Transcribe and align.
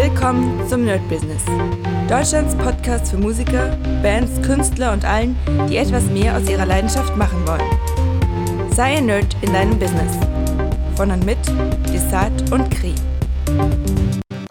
Willkommen 0.00 0.64
zum 0.68 0.84
Nerd 0.84 1.00
Business. 1.08 1.42
Deutschlands 2.08 2.54
Podcast 2.54 3.10
für 3.10 3.16
Musiker, 3.16 3.76
Bands, 4.00 4.40
Künstler 4.46 4.92
und 4.92 5.04
allen, 5.04 5.36
die 5.68 5.76
etwas 5.76 6.04
mehr 6.04 6.36
aus 6.36 6.48
ihrer 6.48 6.66
Leidenschaft 6.66 7.16
machen 7.16 7.44
wollen. 7.44 8.70
Sei 8.70 8.98
ein 8.98 9.06
Nerd 9.06 9.36
in 9.40 9.52
deinem 9.52 9.76
Business. 9.76 10.16
Von 10.94 11.10
und 11.10 11.26
mit 11.26 11.38
Desart 11.92 12.52
und 12.52 12.70
Kri. 12.70 12.94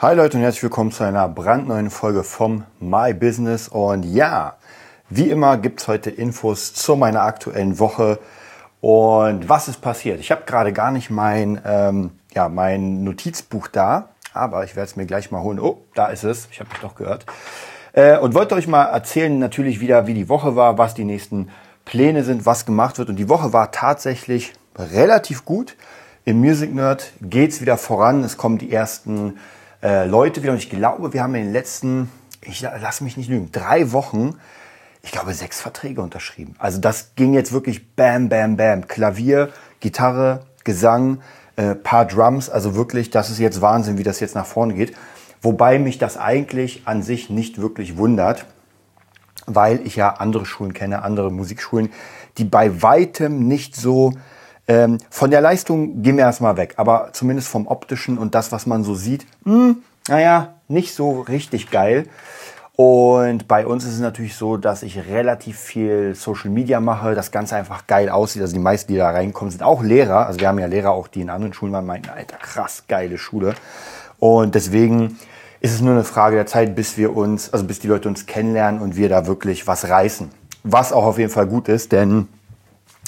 Hi 0.01 0.15
Leute 0.17 0.35
und 0.35 0.43
herzlich 0.43 0.63
willkommen 0.63 0.91
zu 0.91 1.05
einer 1.05 1.29
brandneuen 1.29 1.91
Folge 1.91 2.25
vom 2.25 2.65
My 2.81 3.13
Business. 3.13 3.69
Und 3.69 4.03
ja, 4.03 4.57
wie 5.09 5.29
immer 5.29 5.55
gibt 5.55 5.79
es 5.79 5.87
heute 5.87 6.09
Infos 6.09 6.73
zu 6.73 6.97
meiner 6.97 7.21
aktuellen 7.21 7.79
Woche. 7.79 8.19
Und 8.81 9.47
was 9.47 9.69
ist 9.69 9.79
passiert? 9.79 10.19
Ich 10.19 10.29
habe 10.29 10.41
gerade 10.45 10.73
gar 10.73 10.91
nicht 10.91 11.09
mein, 11.09 11.61
ähm, 11.65 12.11
ja, 12.33 12.49
mein 12.49 13.05
Notizbuch 13.05 13.69
da, 13.69 14.09
aber 14.37 14.63
ich 14.63 14.75
werde 14.75 14.89
es 14.89 14.95
mir 14.95 15.05
gleich 15.05 15.31
mal 15.31 15.41
holen. 15.41 15.59
Oh, 15.59 15.79
da 15.93 16.07
ist 16.07 16.23
es. 16.23 16.47
Ich 16.51 16.59
habe 16.59 16.69
mich 16.69 16.79
doch 16.79 16.95
gehört. 16.95 17.25
Äh, 17.93 18.17
und 18.17 18.33
wollte 18.33 18.55
euch 18.55 18.67
mal 18.67 18.85
erzählen, 18.85 19.37
natürlich 19.39 19.79
wieder, 19.79 20.07
wie 20.07 20.13
die 20.13 20.29
Woche 20.29 20.55
war, 20.55 20.77
was 20.77 20.93
die 20.93 21.03
nächsten 21.03 21.49
Pläne 21.85 22.23
sind, 22.23 22.45
was 22.45 22.65
gemacht 22.65 22.97
wird. 22.99 23.09
Und 23.09 23.15
die 23.15 23.29
Woche 23.29 23.53
war 23.53 23.71
tatsächlich 23.71 24.53
relativ 24.77 25.45
gut. 25.45 25.75
Im 26.25 26.39
Music 26.39 26.73
Nerd 26.73 27.11
geht's 27.21 27.61
wieder 27.61 27.77
voran. 27.77 28.23
Es 28.23 28.37
kommen 28.37 28.57
die 28.57 28.71
ersten 28.71 29.37
äh, 29.81 30.05
Leute 30.05 30.43
wieder. 30.43 30.51
Und 30.51 30.59
ich 30.59 30.69
glaube, 30.69 31.13
wir 31.13 31.23
haben 31.23 31.35
in 31.35 31.45
den 31.45 31.53
letzten, 31.53 32.11
ich 32.41 32.61
lass 32.61 33.01
mich 33.01 33.17
nicht 33.17 33.29
lügen, 33.29 33.51
drei 33.51 33.91
Wochen, 33.91 34.37
ich 35.01 35.11
glaube, 35.11 35.33
sechs 35.33 35.61
Verträge 35.61 36.01
unterschrieben. 36.01 36.55
Also 36.59 36.79
das 36.81 37.15
ging 37.15 37.33
jetzt 37.33 37.53
wirklich 37.53 37.95
bam, 37.95 38.27
bam, 38.27 38.57
bam. 38.57 38.87
Klavier, 38.87 39.49
Gitarre, 39.79 40.41
Gesang, 40.65 41.21
äh, 41.57 41.75
paar 41.75 42.05
Drums. 42.05 42.49
Also 42.49 42.75
wirklich, 42.75 43.09
das 43.09 43.29
ist 43.29 43.39
jetzt 43.39 43.61
Wahnsinn, 43.61 43.97
wie 43.97 44.03
das 44.03 44.19
jetzt 44.19 44.35
nach 44.35 44.45
vorne 44.45 44.73
geht. 44.73 44.95
Wobei 45.41 45.77
mich 45.77 45.97
das 45.97 46.17
eigentlich 46.17 46.83
an 46.85 47.03
sich 47.03 47.29
nicht 47.29 47.61
wirklich 47.61 47.97
wundert, 47.97 48.45
weil 49.45 49.85
ich 49.85 49.95
ja 49.95 50.09
andere 50.09 50.45
Schulen 50.45 50.73
kenne, 50.73 51.03
andere 51.03 51.31
Musikschulen, 51.31 51.91
die 52.37 52.45
bei 52.45 52.81
weitem 52.81 53.47
nicht 53.47 53.75
so 53.75 54.13
ähm, 54.67 54.97
von 55.09 55.31
der 55.31 55.41
Leistung 55.41 56.01
gehen 56.01 56.17
wir 56.17 56.25
erstmal 56.25 56.57
weg, 56.57 56.73
aber 56.77 57.09
zumindest 57.13 57.47
vom 57.47 57.67
optischen 57.67 58.17
und 58.17 58.35
das, 58.35 58.51
was 58.51 58.65
man 58.65 58.83
so 58.83 58.95
sieht, 58.95 59.25
mh, 59.45 59.53
hm, 59.53 59.77
naja, 60.09 60.55
nicht 60.67 60.93
so 60.93 61.21
richtig 61.21 61.71
geil. 61.71 62.07
Und 62.77 63.47
bei 63.47 63.65
uns 63.65 63.85
ist 63.85 63.95
es 63.95 63.99
natürlich 64.01 64.35
so, 64.35 64.55
dass 64.55 64.83
ich 64.83 65.07
relativ 65.07 65.57
viel 65.57 66.13
Social 66.13 66.51
Media 66.51 66.79
mache, 66.79 67.15
das 67.15 67.31
Ganze 67.31 67.55
einfach 67.55 67.87
geil 67.87 68.07
aussieht. 68.07 68.43
Also 68.43 68.53
die 68.53 68.59
meisten, 68.59 68.93
die 68.93 68.99
da 68.99 69.09
reinkommen, 69.09 69.49
sind 69.49 69.63
auch 69.63 69.81
Lehrer. 69.81 70.27
Also 70.27 70.39
wir 70.39 70.47
haben 70.47 70.59
ja 70.59 70.67
Lehrer 70.67 70.91
auch, 70.91 71.07
die 71.07 71.21
in 71.21 71.31
anderen 71.31 71.53
Schulen 71.53 71.73
waren, 71.73 71.87
meinten, 71.87 72.11
alter, 72.11 72.37
krass, 72.37 72.83
geile 72.87 73.17
Schule. 73.17 73.55
Und 74.19 74.53
deswegen 74.53 75.17
ist 75.59 75.73
es 75.73 75.81
nur 75.81 75.93
eine 75.93 76.03
Frage 76.03 76.35
der 76.35 76.45
Zeit, 76.45 76.75
bis 76.75 76.97
wir 76.97 77.17
uns, 77.17 77.51
also 77.51 77.65
bis 77.65 77.79
die 77.79 77.87
Leute 77.87 78.09
uns 78.09 78.27
kennenlernen 78.27 78.79
und 78.79 78.95
wir 78.95 79.09
da 79.09 79.25
wirklich 79.25 79.65
was 79.65 79.89
reißen. 79.89 80.29
Was 80.61 80.93
auch 80.93 81.05
auf 81.05 81.17
jeden 81.17 81.31
Fall 81.31 81.47
gut 81.47 81.69
ist, 81.69 81.91
denn 81.91 82.27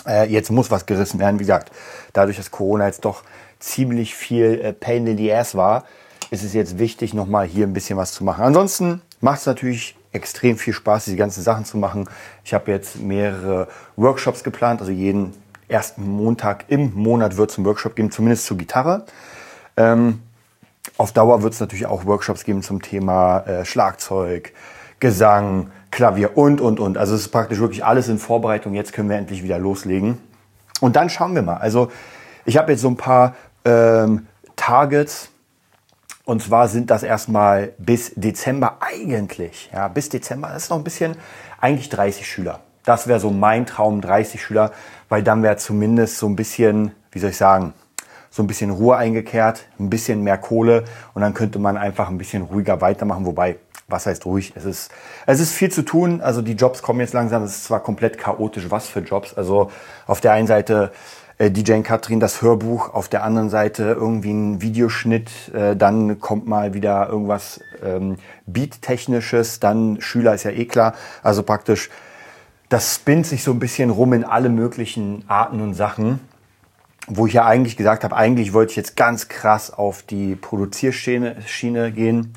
äh, 0.07 0.27
jetzt 0.31 0.49
muss 0.49 0.71
was 0.71 0.87
gerissen 0.87 1.19
werden. 1.19 1.35
Wie 1.35 1.43
gesagt, 1.43 1.71
dadurch, 2.13 2.37
dass 2.37 2.49
Corona 2.49 2.87
jetzt 2.87 3.05
doch 3.05 3.21
ziemlich 3.59 4.15
viel 4.15 4.61
äh, 4.63 4.73
Pain 4.73 5.05
in 5.05 5.17
the 5.17 5.31
Ass 5.31 5.53
war, 5.53 5.83
ist 6.31 6.43
es 6.43 6.53
jetzt 6.53 6.79
wichtig, 6.79 7.13
nochmal 7.13 7.45
hier 7.45 7.67
ein 7.67 7.73
bisschen 7.73 7.97
was 7.97 8.13
zu 8.13 8.23
machen. 8.23 8.43
Ansonsten 8.43 9.03
macht 9.21 9.39
es 9.39 9.45
natürlich 9.45 9.95
extrem 10.11 10.57
viel 10.57 10.73
Spaß, 10.73 11.05
diese 11.05 11.17
ganzen 11.17 11.43
Sachen 11.43 11.65
zu 11.65 11.77
machen. 11.77 12.09
Ich 12.43 12.53
habe 12.53 12.71
jetzt 12.71 12.99
mehrere 12.99 13.67
Workshops 13.95 14.43
geplant, 14.43 14.81
also 14.81 14.91
jeden 14.91 15.33
ersten 15.67 16.07
Montag 16.07 16.65
im 16.67 16.93
Monat 16.95 17.37
wird 17.37 17.51
es 17.51 17.57
einen 17.57 17.65
Workshop 17.65 17.95
geben, 17.95 18.11
zumindest 18.11 18.45
zur 18.45 18.57
Gitarre. 18.57 19.05
Ähm, 19.77 20.21
auf 20.97 21.11
Dauer 21.11 21.43
wird 21.43 21.53
es 21.53 21.59
natürlich 21.59 21.85
auch 21.85 22.05
Workshops 22.05 22.43
geben 22.43 22.63
zum 22.63 22.81
Thema 22.81 23.41
äh, 23.41 23.65
Schlagzeug, 23.65 24.53
Gesang, 24.99 25.71
Klavier 25.91 26.37
und, 26.37 26.59
und, 26.59 26.79
und. 26.79 26.97
Also 26.97 27.15
es 27.15 27.21
ist 27.21 27.29
praktisch 27.29 27.59
wirklich 27.59 27.85
alles 27.85 28.09
in 28.09 28.19
Vorbereitung. 28.19 28.73
Jetzt 28.73 28.93
können 28.93 29.09
wir 29.09 29.17
endlich 29.17 29.43
wieder 29.43 29.59
loslegen. 29.59 30.17
Und 30.81 30.95
dann 30.95 31.09
schauen 31.09 31.35
wir 31.35 31.41
mal. 31.41 31.57
Also 31.57 31.91
ich 32.45 32.57
habe 32.57 32.71
jetzt 32.71 32.81
so 32.81 32.89
ein 32.89 32.97
paar 32.97 33.35
ähm, 33.65 34.27
Targets, 34.55 35.29
und 36.29 36.43
zwar 36.43 36.67
sind 36.67 36.91
das 36.91 37.01
erstmal 37.01 37.73
bis 37.79 38.13
Dezember 38.13 38.77
eigentlich. 38.81 39.71
Ja, 39.73 39.87
bis 39.87 40.09
Dezember 40.09 40.55
ist 40.55 40.69
noch 40.69 40.77
ein 40.77 40.83
bisschen, 40.83 41.15
eigentlich 41.59 41.89
30 41.89 42.27
Schüler. 42.27 42.59
Das 42.85 43.07
wäre 43.07 43.19
so 43.19 43.31
mein 43.31 43.65
Traum, 43.65 43.99
30 43.99 44.39
Schüler, 44.39 44.71
weil 45.09 45.23
dann 45.23 45.41
wäre 45.41 45.57
zumindest 45.57 46.19
so 46.19 46.27
ein 46.27 46.35
bisschen, 46.35 46.91
wie 47.11 47.17
soll 47.17 47.31
ich 47.31 47.37
sagen, 47.37 47.73
so 48.29 48.43
ein 48.43 48.47
bisschen 48.47 48.69
Ruhe 48.69 48.95
eingekehrt, 48.95 49.65
ein 49.79 49.89
bisschen 49.89 50.23
mehr 50.23 50.37
Kohle 50.37 50.83
und 51.15 51.23
dann 51.23 51.33
könnte 51.33 51.57
man 51.57 51.77
einfach 51.77 52.09
ein 52.09 52.19
bisschen 52.19 52.43
ruhiger 52.43 52.79
weitermachen. 52.79 53.25
Wobei, 53.25 53.57
was 53.87 54.05
heißt 54.05 54.27
ruhig? 54.27 54.53
Es 54.55 54.65
ist, 54.65 54.91
es 55.25 55.39
ist 55.39 55.51
viel 55.51 55.71
zu 55.71 55.81
tun. 55.81 56.21
Also 56.21 56.43
die 56.43 56.53
Jobs 56.53 56.83
kommen 56.83 56.99
jetzt 56.99 57.13
langsam. 57.13 57.41
Es 57.41 57.55
ist 57.55 57.63
zwar 57.63 57.79
komplett 57.79 58.19
chaotisch. 58.19 58.69
Was 58.69 58.87
für 58.87 58.99
Jobs? 58.99 59.33
Also 59.33 59.71
auf 60.05 60.21
der 60.21 60.33
einen 60.33 60.45
Seite 60.45 60.91
äh, 61.39 61.49
DJ 61.49 61.79
Katrin 61.81 62.19
das 62.19 62.41
Hörbuch, 62.41 62.93
auf 62.93 63.07
der 63.07 63.23
anderen 63.23 63.49
Seite 63.49 63.95
irgendwie 63.97 64.31
ein 64.31 64.61
Videoschnitt, 64.61 65.31
äh, 65.53 65.75
dann 65.75 66.19
kommt 66.19 66.45
mal 66.45 66.73
wieder 66.75 67.09
irgendwas 67.09 67.61
ähm, 67.83 68.17
Beat-technisches, 68.45 69.59
dann 69.59 70.01
Schüler 70.01 70.35
ist 70.35 70.43
ja 70.43 70.51
eh 70.51 70.65
klar. 70.65 70.93
Also 71.23 71.41
praktisch, 71.41 71.89
das 72.67 72.95
spinnt 72.95 73.25
sich 73.25 73.43
so 73.43 73.51
ein 73.51 73.59
bisschen 73.59 73.89
rum 73.89 74.13
in 74.13 74.23
alle 74.23 74.49
möglichen 74.49 75.23
Arten 75.27 75.61
und 75.61 75.73
Sachen, 75.73 76.19
wo 77.07 77.25
ich 77.25 77.33
ja 77.33 77.45
eigentlich 77.45 77.77
gesagt 77.77 78.03
habe, 78.03 78.15
eigentlich 78.15 78.53
wollte 78.53 78.71
ich 78.71 78.75
jetzt 78.75 78.95
ganz 78.95 79.29
krass 79.29 79.71
auf 79.71 80.03
die 80.03 80.35
Produzierschiene 80.35 81.37
Schiene 81.47 81.91
gehen 81.91 82.33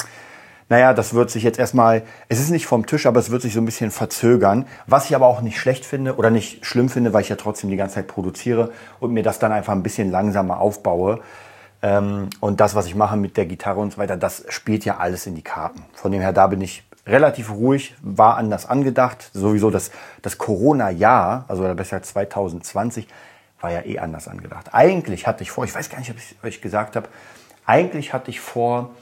naja, 0.72 0.94
das 0.94 1.12
wird 1.12 1.30
sich 1.30 1.42
jetzt 1.42 1.58
erstmal, 1.58 2.02
es 2.30 2.40
ist 2.40 2.48
nicht 2.48 2.64
vom 2.64 2.86
Tisch, 2.86 3.04
aber 3.04 3.20
es 3.20 3.30
wird 3.30 3.42
sich 3.42 3.52
so 3.52 3.60
ein 3.60 3.66
bisschen 3.66 3.90
verzögern. 3.90 4.64
Was 4.86 5.04
ich 5.04 5.14
aber 5.14 5.26
auch 5.26 5.42
nicht 5.42 5.60
schlecht 5.60 5.84
finde 5.84 6.16
oder 6.16 6.30
nicht 6.30 6.64
schlimm 6.64 6.88
finde, 6.88 7.12
weil 7.12 7.20
ich 7.20 7.28
ja 7.28 7.36
trotzdem 7.36 7.68
die 7.68 7.76
ganze 7.76 7.96
Zeit 7.96 8.06
produziere 8.06 8.72
und 8.98 9.12
mir 9.12 9.22
das 9.22 9.38
dann 9.38 9.52
einfach 9.52 9.74
ein 9.74 9.82
bisschen 9.82 10.10
langsamer 10.10 10.60
aufbaue. 10.60 11.20
Ähm, 11.82 12.30
und 12.40 12.62
das, 12.62 12.74
was 12.74 12.86
ich 12.86 12.94
mache 12.94 13.18
mit 13.18 13.36
der 13.36 13.44
Gitarre 13.44 13.80
und 13.80 13.92
so 13.92 13.98
weiter, 13.98 14.16
das 14.16 14.46
spielt 14.48 14.86
ja 14.86 14.96
alles 14.96 15.26
in 15.26 15.34
die 15.34 15.42
Karten. 15.42 15.84
Von 15.92 16.10
dem 16.10 16.22
her, 16.22 16.32
da 16.32 16.46
bin 16.46 16.62
ich 16.62 16.82
relativ 17.06 17.50
ruhig, 17.50 17.94
war 18.00 18.38
anders 18.38 18.64
angedacht. 18.64 19.30
Sowieso 19.34 19.68
das, 19.68 19.90
das 20.22 20.38
Corona-Jahr, 20.38 21.44
also 21.48 21.64
besser 21.74 22.02
2020, 22.02 23.08
war 23.60 23.72
ja 23.72 23.84
eh 23.84 23.98
anders 23.98 24.26
angedacht. 24.26 24.70
Eigentlich 24.72 25.26
hatte 25.26 25.42
ich 25.42 25.50
vor, 25.50 25.64
ich 25.64 25.74
weiß 25.74 25.90
gar 25.90 25.98
nicht, 25.98 26.10
ob 26.10 26.16
ich 26.16 26.34
euch 26.42 26.62
gesagt 26.62 26.96
habe, 26.96 27.10
eigentlich 27.66 28.14
hatte 28.14 28.30
ich 28.30 28.40
vor, 28.40 28.92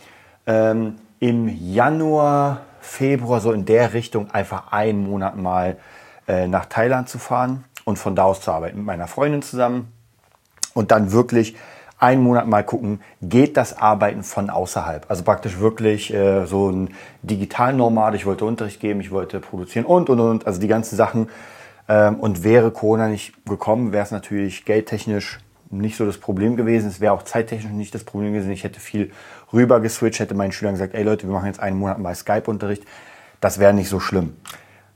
ähm, 0.48 0.96
im 1.20 1.48
Januar, 1.48 2.62
Februar, 2.80 3.40
so 3.40 3.52
in 3.52 3.66
der 3.66 3.92
Richtung, 3.92 4.30
einfach 4.30 4.72
einen 4.72 5.04
Monat 5.04 5.36
mal 5.36 5.76
äh, 6.26 6.48
nach 6.48 6.66
Thailand 6.66 7.08
zu 7.08 7.18
fahren 7.18 7.64
und 7.84 7.98
von 7.98 8.16
da 8.16 8.24
aus 8.24 8.40
zu 8.40 8.50
arbeiten 8.50 8.78
mit 8.78 8.86
meiner 8.86 9.06
Freundin 9.06 9.42
zusammen 9.42 9.92
und 10.74 10.90
dann 10.90 11.12
wirklich 11.12 11.56
einen 11.98 12.22
Monat 12.22 12.46
mal 12.46 12.64
gucken, 12.64 13.00
geht 13.20 13.58
das 13.58 13.76
Arbeiten 13.76 14.22
von 14.22 14.48
außerhalb? 14.48 15.04
Also 15.08 15.22
praktisch 15.22 15.58
wirklich 15.58 16.12
äh, 16.12 16.46
so 16.46 16.70
ein 16.70 16.94
Digitalnomad. 17.22 18.14
Ich 18.14 18.24
wollte 18.24 18.46
Unterricht 18.46 18.80
geben, 18.80 19.00
ich 19.00 19.10
wollte 19.10 19.38
produzieren 19.38 19.84
und, 19.84 20.08
und, 20.08 20.18
und. 20.18 20.46
Also 20.46 20.60
die 20.60 20.68
ganzen 20.68 20.96
Sachen. 20.96 21.28
Ähm, 21.88 22.16
und 22.16 22.42
wäre 22.42 22.70
Corona 22.70 23.08
nicht 23.08 23.34
gekommen, 23.44 23.92
wäre 23.92 24.04
es 24.04 24.12
natürlich 24.12 24.64
geldtechnisch 24.64 25.40
nicht 25.70 25.96
so 25.96 26.04
das 26.04 26.18
Problem 26.18 26.56
gewesen. 26.56 26.88
Es 26.88 27.00
wäre 27.00 27.12
auch 27.12 27.22
zeittechnisch 27.22 27.72
nicht 27.72 27.94
das 27.94 28.04
Problem 28.04 28.32
gewesen. 28.32 28.50
Ich 28.50 28.64
hätte 28.64 28.80
viel 28.80 29.12
rüber 29.52 29.80
geswitcht, 29.80 30.20
hätte 30.20 30.34
meinen 30.34 30.52
Schülern 30.52 30.74
gesagt, 30.74 30.94
ey 30.94 31.02
Leute, 31.02 31.26
wir 31.26 31.32
machen 31.32 31.46
jetzt 31.46 31.60
einen 31.60 31.78
Monat 31.78 31.98
mal 31.98 32.14
Skype-Unterricht. 32.14 32.84
Das 33.40 33.58
wäre 33.58 33.72
nicht 33.72 33.88
so 33.88 34.00
schlimm. 34.00 34.34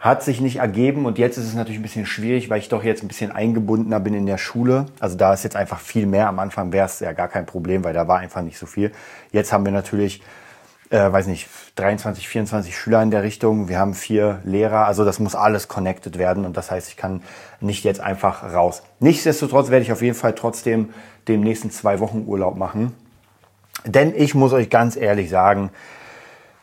Hat 0.01 0.23
sich 0.23 0.41
nicht 0.41 0.57
ergeben 0.57 1.07
und 1.07 1.17
jetzt 1.17 1.39
ist 1.39 1.47
es 1.47 1.55
natürlich 1.55 1.79
ein 1.79 1.83
bisschen 1.83 2.05
schwierig, 2.05 2.51
weil 2.51 2.59
ich 2.59 2.69
doch 2.69 2.85
jetzt 2.85 3.03
ein 3.03 3.09
bisschen 3.09 3.33
eingebundener 3.33 4.01
bin 4.01 4.13
in 4.13 4.27
der 4.27 4.37
Schule. 4.37 4.87
Also 5.01 5.17
da 5.17 5.33
ist 5.33 5.45
jetzt 5.45 5.57
einfach 5.57 5.81
viel 5.81 6.05
mehr. 6.05 6.29
Am 6.29 6.39
Anfang 6.39 6.73
wäre 6.73 6.85
es 6.85 7.01
ja 7.01 7.13
gar 7.13 7.29
kein 7.29 7.47
Problem, 7.47 7.85
weil 7.85 7.95
da 7.95 8.07
war 8.07 8.19
einfach 8.19 8.43
nicht 8.43 8.59
so 8.59 8.67
viel. 8.67 8.93
Jetzt 9.33 9.53
haben 9.53 9.65
wir 9.65 9.73
natürlich 9.73 10.21
äh, 10.91 11.13
weiß 11.13 11.27
nicht, 11.27 11.49
23, 11.77 12.29
24 12.29 12.77
Schüler 12.77 13.03
in 13.03 13.11
der 13.11 13.23
Richtung. 13.23 13.69
Wir 13.69 13.79
haben 13.79 13.95
vier 13.95 14.41
Lehrer. 14.45 14.87
Also 14.87 15.05
das 15.05 15.19
muss 15.19 15.35
alles 15.35 15.69
connected 15.69 16.19
werden. 16.19 16.45
Und 16.45 16.57
das 16.57 16.71
heißt, 16.71 16.89
ich 16.89 16.97
kann 16.97 17.23
nicht 17.61 17.85
jetzt 17.85 18.01
einfach 18.01 18.43
raus. 18.55 18.83
Nichtsdestotrotz 19.01 19.71
werde 19.71 19.85
ich 19.85 19.93
auf 19.93 20.03
jeden 20.03 20.17
Fall 20.17 20.35
trotzdem 20.35 20.91
den 21.29 21.41
nächsten 21.41 21.71
zwei 21.71 22.01
Wochen 22.01 22.25
Urlaub 22.27 22.57
machen. 22.57 22.95
Denn 23.85 24.15
ich 24.15 24.35
muss 24.35 24.53
euch 24.53 24.71
ganz 24.71 24.97
ehrlich 24.97 25.31
sagen, 25.31 25.71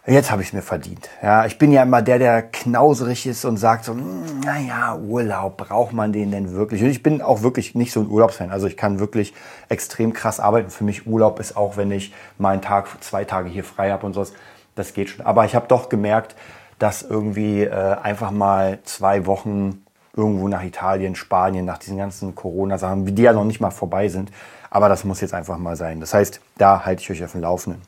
Jetzt 0.08 0.32
habe 0.32 0.42
ich 0.42 0.48
es 0.48 0.54
mir 0.54 0.64
verdient. 0.64 1.10
Ja, 1.22 1.46
ich 1.46 1.60
bin 1.60 1.72
ja 1.72 1.84
immer 1.84 2.02
der, 2.02 2.18
der 2.18 2.42
knauserig 2.42 3.28
ist 3.28 3.46
und 3.46 3.58
sagt 3.58 3.86
so, 3.86 3.94
hm, 3.94 4.40
naja, 4.44 4.96
Urlaub, 4.96 5.58
braucht 5.58 5.94
man 5.94 6.12
den 6.12 6.32
denn 6.32 6.54
wirklich? 6.54 6.82
Und 6.82 6.90
ich 6.90 7.04
bin 7.04 7.22
auch 7.22 7.44
wirklich 7.44 7.76
nicht 7.76 7.92
so 7.94 8.00
ein 8.00 8.10
Urlaubsfan. 8.10 8.50
Also 8.50 8.66
ich 8.66 8.78
kann 8.78 9.00
wirklich 9.00 9.36
extrem 9.70 10.12
krass 10.14 10.40
arbeiten. 10.40 10.72
Für 10.72 10.84
mich 10.84 11.06
Urlaub 11.06 11.40
ist 11.40 11.56
auch, 11.56 11.78
wenn 11.78 11.92
ich 11.92 12.14
mal 12.40 12.54
einen 12.54 12.64
Tag, 12.64 12.88
zwei 13.02 13.26
Tage 13.26 13.50
hier 13.50 13.64
frei 13.64 13.92
habe 13.92 14.04
und 14.08 14.14
sowas. 14.14 14.34
Das 14.74 14.96
geht 14.96 15.10
schon. 15.10 15.24
Aber 15.24 15.46
ich 15.46 15.54
habe 15.54 15.68
doch 15.68 15.88
gemerkt, 15.88 16.36
dass 16.80 17.04
irgendwie 17.04 17.62
äh, 17.62 17.96
einfach 18.02 18.32
mal 18.32 18.80
zwei 18.86 19.28
Wochen 19.28 19.86
irgendwo 20.16 20.48
nach 20.48 20.64
Italien, 20.64 21.14
Spanien, 21.14 21.66
nach 21.66 21.78
diesen 21.78 21.98
ganzen 21.98 22.34
Corona-Sachen, 22.34 23.16
die 23.16 23.22
ja 23.22 23.34
noch 23.34 23.46
nicht 23.46 23.62
mal 23.62 23.70
vorbei 23.70 24.08
sind. 24.08 24.32
Aber 24.72 24.90
das 24.90 25.04
muss 25.04 25.22
jetzt 25.22 25.36
einfach 25.36 25.60
mal 25.60 25.76
sein. 25.76 26.00
Das 26.00 26.16
heißt, 26.16 26.42
da 26.58 26.86
halte 26.86 27.04
ich 27.04 27.12
euch 27.12 27.24
auf 27.24 27.34
dem 27.34 27.42
Laufenden. 27.42 27.84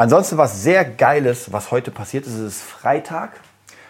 Ansonsten 0.00 0.38
was 0.38 0.62
sehr 0.62 0.86
Geiles, 0.86 1.52
was 1.52 1.70
heute 1.70 1.90
passiert 1.90 2.26
ist, 2.26 2.32
es 2.32 2.56
ist 2.56 2.62
Freitag. 2.62 3.32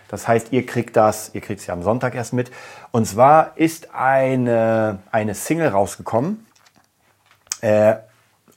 Das 0.08 0.26
heißt, 0.26 0.48
ihr 0.50 0.66
kriegt 0.66 0.96
das, 0.96 1.30
ihr 1.34 1.40
kriegt 1.40 1.60
es 1.60 1.68
ja 1.68 1.72
am 1.72 1.84
Sonntag 1.84 2.16
erst 2.16 2.32
mit. 2.32 2.50
Und 2.90 3.06
zwar 3.06 3.56
ist 3.56 3.94
eine, 3.94 4.98
eine 5.12 5.36
Single 5.36 5.68
rausgekommen. 5.68 6.44
Äh, 7.60 7.94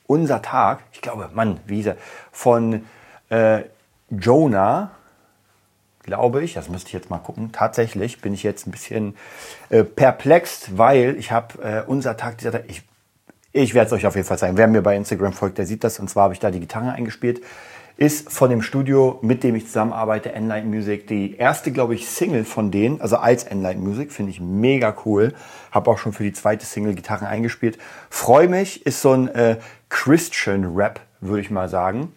unser 0.07 0.41
Tag, 0.41 0.79
ich 0.93 1.01
glaube, 1.01 1.29
Mann, 1.31 1.59
wie 1.67 1.75
hieß 1.75 1.85
er, 1.85 1.97
von 2.31 2.87
äh, 3.29 3.65
Jonah, 4.09 4.89
glaube 6.01 6.41
ich, 6.43 6.55
das 6.55 6.69
müsste 6.69 6.87
ich 6.87 6.93
jetzt 6.93 7.11
mal 7.11 7.19
gucken. 7.19 7.51
Tatsächlich 7.51 8.19
bin 8.19 8.33
ich 8.33 8.41
jetzt 8.41 8.65
ein 8.65 8.71
bisschen 8.71 9.15
äh, 9.69 9.83
perplext, 9.83 10.75
weil 10.79 11.17
ich 11.19 11.31
habe 11.31 11.61
äh, 11.61 11.83
unser 11.85 12.17
Tag 12.17 12.39
dieser 12.39 12.53
Tag, 12.53 12.63
ich, 12.67 12.81
ich 13.53 13.73
werde 13.73 13.87
es 13.87 13.93
euch 13.93 14.05
auf 14.05 14.15
jeden 14.15 14.27
Fall 14.27 14.37
zeigen. 14.37 14.57
Wer 14.57 14.67
mir 14.67 14.81
bei 14.81 14.95
Instagram 14.95 15.31
folgt, 15.31 15.57
der 15.57 15.65
sieht 15.65 15.83
das. 15.83 15.99
Und 15.99 16.09
zwar 16.09 16.23
habe 16.23 16.33
ich 16.33 16.39
da 16.39 16.51
die 16.51 16.59
Gitarre 16.59 16.91
eingespielt 16.91 17.41
ist 17.95 18.31
von 18.31 18.49
dem 18.49 18.61
Studio, 18.61 19.19
mit 19.21 19.43
dem 19.43 19.55
ich 19.55 19.67
zusammenarbeite, 19.67 20.33
Enlight 20.33 20.65
Music, 20.65 21.07
die 21.07 21.35
erste, 21.35 21.71
glaube 21.71 21.93
ich, 21.93 22.09
Single 22.09 22.43
von 22.43 22.71
denen, 22.71 22.99
also 23.01 23.17
als 23.17 23.43
Enlight 23.43 23.77
Music, 23.77 24.11
finde 24.11 24.31
ich 24.31 24.41
mega 24.41 24.95
cool. 25.05 25.33
Habe 25.71 25.91
auch 25.91 25.99
schon 25.99 26.11
für 26.11 26.23
die 26.23 26.33
zweite 26.33 26.65
Single 26.65 26.95
Gitarren 26.95 27.27
eingespielt. 27.27 27.77
Freue 28.09 28.47
mich, 28.47 28.85
ist 28.85 29.01
so 29.01 29.11
ein 29.11 29.27
äh, 29.29 29.57
Christian 29.89 30.75
Rap, 30.75 31.01
würde 31.21 31.41
ich 31.41 31.51
mal 31.51 31.69
sagen. 31.69 32.13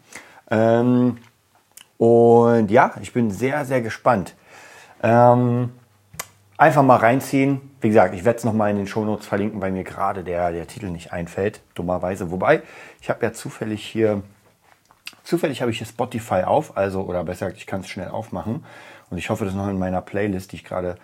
Ähm, 0.50 1.18
und 1.98 2.70
ja, 2.70 2.94
ich 3.02 3.12
bin 3.12 3.30
sehr, 3.30 3.64
sehr 3.66 3.82
gespannt. 3.82 4.34
Ähm, 5.02 5.70
einfach 6.56 6.82
mal 6.82 6.96
reinziehen. 6.96 7.60
Wie 7.80 7.88
gesagt, 7.88 8.14
ich 8.14 8.24
werde 8.24 8.38
es 8.38 8.44
nochmal 8.44 8.70
in 8.70 8.76
den 8.76 8.86
Shownotes 8.86 9.26
verlinken, 9.26 9.60
weil 9.60 9.72
mir 9.72 9.84
gerade 9.84 10.24
der, 10.24 10.52
der 10.52 10.66
Titel 10.66 10.86
nicht 10.86 11.12
einfällt, 11.12 11.60
dummerweise. 11.74 12.30
Wobei, 12.30 12.62
ich 13.00 13.10
habe 13.10 13.24
ja 13.24 13.32
zufällig 13.32 13.84
hier 13.84 14.22
Zufällig 15.26 15.60
habe 15.60 15.72
ich 15.72 15.78
hier 15.78 15.86
Spotify 15.88 16.44
auf, 16.44 16.76
also, 16.76 17.02
oder 17.02 17.24
besser 17.24 17.46
gesagt, 17.46 17.58
ich 17.60 17.66
kann 17.66 17.80
es 17.80 17.88
schnell 17.88 18.08
aufmachen. 18.08 18.64
Und 19.10 19.18
ich 19.18 19.28
hoffe, 19.28 19.44
das 19.44 19.54
ist 19.54 19.58
noch 19.58 19.68
in 19.68 19.78
meiner 19.78 20.00
Playlist, 20.00 20.52
die 20.52 20.56
ich 20.56 20.64
gerade 20.64 20.98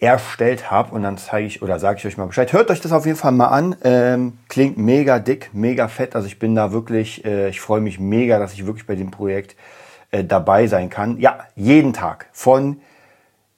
erstellt 0.00 0.72
habe. 0.72 0.92
Und 0.92 1.04
dann 1.04 1.16
zeige 1.16 1.46
ich 1.46 1.62
oder 1.62 1.78
sage 1.78 1.98
ich 1.98 2.06
euch 2.06 2.16
mal 2.16 2.26
Bescheid. 2.26 2.52
Hört 2.52 2.70
euch 2.72 2.80
das 2.80 2.90
auf 2.90 3.06
jeden 3.06 3.16
Fall 3.16 3.30
mal 3.30 3.46
an. 3.46 3.76
Ähm, 3.84 4.38
klingt 4.48 4.78
mega 4.78 5.20
dick, 5.20 5.50
mega 5.52 5.86
fett. 5.86 6.16
Also 6.16 6.26
ich 6.26 6.40
bin 6.40 6.56
da 6.56 6.72
wirklich, 6.72 7.24
äh, 7.24 7.50
ich 7.50 7.60
freue 7.60 7.80
mich 7.80 8.00
mega, 8.00 8.40
dass 8.40 8.52
ich 8.52 8.66
wirklich 8.66 8.88
bei 8.88 8.96
dem 8.96 9.12
Projekt 9.12 9.54
äh, 10.10 10.24
dabei 10.24 10.66
sein 10.66 10.90
kann. 10.90 11.18
Ja, 11.18 11.46
jeden 11.54 11.92
Tag 11.92 12.26
von 12.32 12.80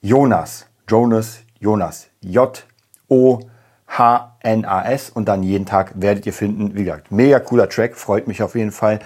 Jonas, 0.01 0.67
Jonas, 0.93 1.39
Jonas, 1.59 2.07
J-O-H-N-A-S 2.21 3.49
und 5.09 5.27
dann 5.27 5.41
jeden 5.41 5.65
Tag 5.65 5.93
werdet 5.95 6.27
ihr 6.27 6.33
finden. 6.33 6.75
Wie 6.75 6.83
gesagt, 6.83 7.11
mega 7.11 7.39
cooler 7.39 7.67
Track, 7.67 7.95
freut 7.95 8.27
mich 8.27 8.43
auf 8.43 8.53
jeden 8.53 8.71
Fall. 8.71 8.99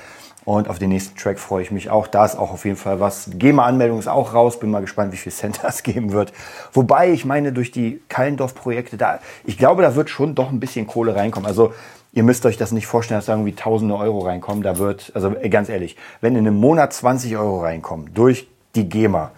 Und 0.43 0.67
auf 0.67 0.79
den 0.79 0.89
nächsten 0.89 1.17
Track 1.17 1.39
freue 1.39 1.63
ich 1.63 1.71
mich 1.71 1.89
auch. 1.89 2.07
Da 2.07 2.25
ist 2.25 2.35
auch 2.35 2.51
auf 2.51 2.65
jeden 2.65 2.75
Fall 2.75 2.99
was. 2.99 3.29
GEMA-Anmeldung 3.33 3.99
ist 3.99 4.09
auch 4.09 4.33
raus. 4.33 4.59
Bin 4.59 4.69
mal 4.69 4.81
gespannt, 4.81 5.13
wie 5.13 5.17
viel 5.17 5.31
Cent 5.31 5.59
das 5.63 5.81
geben 5.81 6.11
wird. 6.11 6.33
Wobei, 6.73 7.09
ich 7.09 7.23
meine, 7.23 7.53
durch 7.53 7.71
die 7.71 8.01
Kallendorf-Projekte, 8.09 8.97
da, 8.97 9.19
ich 9.45 9.57
glaube, 9.57 9.81
da 9.81 9.95
wird 9.95 10.09
schon 10.09 10.35
doch 10.35 10.49
ein 10.49 10.59
bisschen 10.59 10.87
Kohle 10.87 11.15
reinkommen. 11.15 11.47
Also, 11.47 11.73
ihr 12.11 12.23
müsst 12.23 12.45
euch 12.45 12.57
das 12.57 12.73
nicht 12.73 12.87
vorstellen, 12.87 13.19
dass 13.19 13.27
da 13.27 13.31
irgendwie 13.31 13.55
tausende 13.55 13.95
Euro 13.95 14.19
reinkommen. 14.19 14.61
Da 14.61 14.77
wird, 14.77 15.13
also 15.15 15.33
ganz 15.49 15.69
ehrlich, 15.69 15.95
wenn 16.19 16.35
in 16.35 16.45
einem 16.45 16.57
Monat 16.57 16.91
20 16.91 17.37
Euro 17.37 17.61
reinkommen 17.61 18.13
durch 18.13 18.49
die 18.75 18.89
GEMA, 18.89 19.31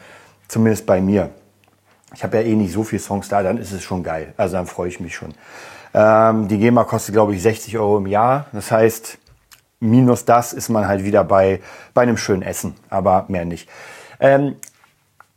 zumindest 0.48 0.88
bei 0.88 1.00
mir, 1.00 1.30
ich 2.16 2.24
habe 2.24 2.38
ja 2.38 2.44
eh 2.44 2.56
nicht 2.56 2.74
so 2.74 2.84
viele 2.84 3.02
Songs 3.02 3.30
da, 3.30 3.44
dann 3.44 3.58
ist 3.58 3.72
es 3.72 3.84
schon 3.84 4.04
geil. 4.04 4.34
Also 4.38 4.56
dann 4.56 4.68
freue 4.68 4.90
ich 4.90 5.00
mich 5.00 5.16
schon. 5.16 5.34
Ähm, 5.94 6.48
die 6.48 6.58
GEMA 6.58 6.84
kostet, 6.84 7.14
glaube 7.14 7.36
ich, 7.36 7.42
60 7.42 7.78
Euro 7.78 7.98
im 7.98 8.08
Jahr. 8.08 8.46
Das 8.52 8.72
heißt, 8.72 9.18
minus 9.80 10.26
das 10.26 10.54
ist 10.54 10.70
man 10.70 10.88
halt 10.88 11.04
wieder 11.04 11.24
bei, 11.24 11.62
bei 11.94 12.02
einem 12.02 12.18
schönen 12.18 12.42
Essen, 12.42 12.76
aber 12.90 13.26
mehr 13.28 13.46
nicht. 13.46 13.70
Ähm, 14.20 14.56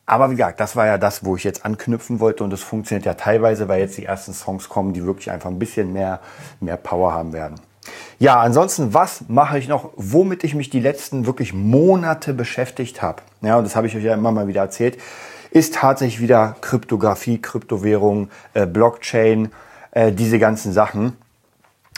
aber 0.04 0.30
wie 0.30 0.34
gesagt, 0.34 0.60
das 0.60 0.76
war 0.76 0.86
ja 0.86 0.98
das, 0.98 1.24
wo 1.24 1.36
ich 1.36 1.44
jetzt 1.44 1.64
anknüpfen 1.64 2.20
wollte 2.20 2.44
und 2.44 2.52
es 2.52 2.62
funktioniert 2.62 3.06
ja 3.06 3.14
teilweise, 3.14 3.68
weil 3.68 3.80
jetzt 3.80 3.96
die 3.96 4.04
ersten 4.04 4.32
Songs 4.32 4.68
kommen, 4.68 4.92
die 4.92 5.06
wirklich 5.06 5.30
einfach 5.30 5.48
ein 5.48 5.58
bisschen 5.58 5.92
mehr, 5.92 6.20
mehr 6.60 6.76
Power 6.76 7.14
haben 7.14 7.32
werden. 7.32 7.60
Ja, 8.18 8.40
ansonsten, 8.40 8.94
was 8.94 9.24
mache 9.28 9.58
ich 9.58 9.68
noch, 9.68 9.90
womit 9.96 10.44
ich 10.44 10.54
mich 10.54 10.70
die 10.70 10.80
letzten 10.80 11.26
wirklich 11.26 11.52
Monate 11.52 12.34
beschäftigt 12.34 13.02
habe? 13.02 13.22
Ja, 13.40 13.58
und 13.58 13.64
das 13.64 13.74
habe 13.74 13.86
ich 13.86 13.96
euch 13.96 14.04
ja 14.04 14.14
immer 14.14 14.32
mal 14.32 14.48
wieder 14.48 14.60
erzählt, 14.60 14.98
ist 15.52 15.74
tatsächlich 15.74 16.20
wieder 16.20 16.56
Kryptographie, 16.60 17.40
Kryptowährung, 17.40 18.30
äh, 18.54 18.66
Blockchain, 18.66 19.50
äh, 19.92 20.12
diese 20.12 20.38
ganzen 20.38 20.72
Sachen 20.72 21.16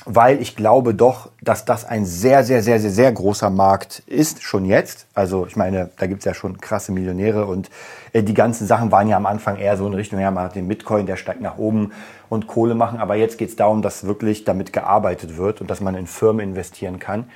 weil 0.06 0.40
ich 0.42 0.54
glaube 0.54 0.94
doch, 0.94 1.30
dass 1.40 1.64
das 1.64 1.84
ein 1.84 2.04
sehr, 2.04 2.44
sehr, 2.44 2.62
sehr, 2.62 2.78
sehr, 2.78 2.90
sehr 2.90 3.12
großer 3.12 3.48
Markt 3.48 4.02
ist, 4.06 4.42
schon 4.42 4.64
jetzt. 4.64 5.06
Also 5.14 5.46
ich 5.46 5.56
meine, 5.56 5.90
da 5.96 6.06
gibt's 6.06 6.24
ja 6.24 6.34
schon 6.34 6.60
krasse 6.60 6.92
Millionäre 6.92 7.46
und 7.46 7.70
äh, 8.12 8.22
die 8.22 8.34
ganzen 8.34 8.66
Sachen 8.66 8.92
waren 8.92 9.08
ja 9.08 9.16
am 9.16 9.26
Anfang 9.26 9.56
eher 9.56 9.76
so 9.76 9.86
in 9.86 9.94
Richtung, 9.94 10.20
ja, 10.20 10.30
man 10.30 10.44
hat 10.44 10.56
den 10.56 10.68
Bitcoin, 10.68 11.06
der 11.06 11.16
steigt 11.16 11.40
nach 11.40 11.56
oben 11.56 11.92
und 12.28 12.46
Kohle 12.46 12.74
machen, 12.74 12.98
aber 12.98 13.14
jetzt 13.14 13.38
geht's 13.38 13.56
darum, 13.56 13.80
dass 13.80 14.04
wirklich 14.04 14.44
damit 14.44 14.72
gearbeitet 14.72 15.38
wird 15.38 15.60
und 15.60 15.70
dass 15.70 15.80
man 15.80 15.94
in 15.94 16.06
Firmen 16.06 16.50
investieren 16.50 16.98
kann. 16.98 17.30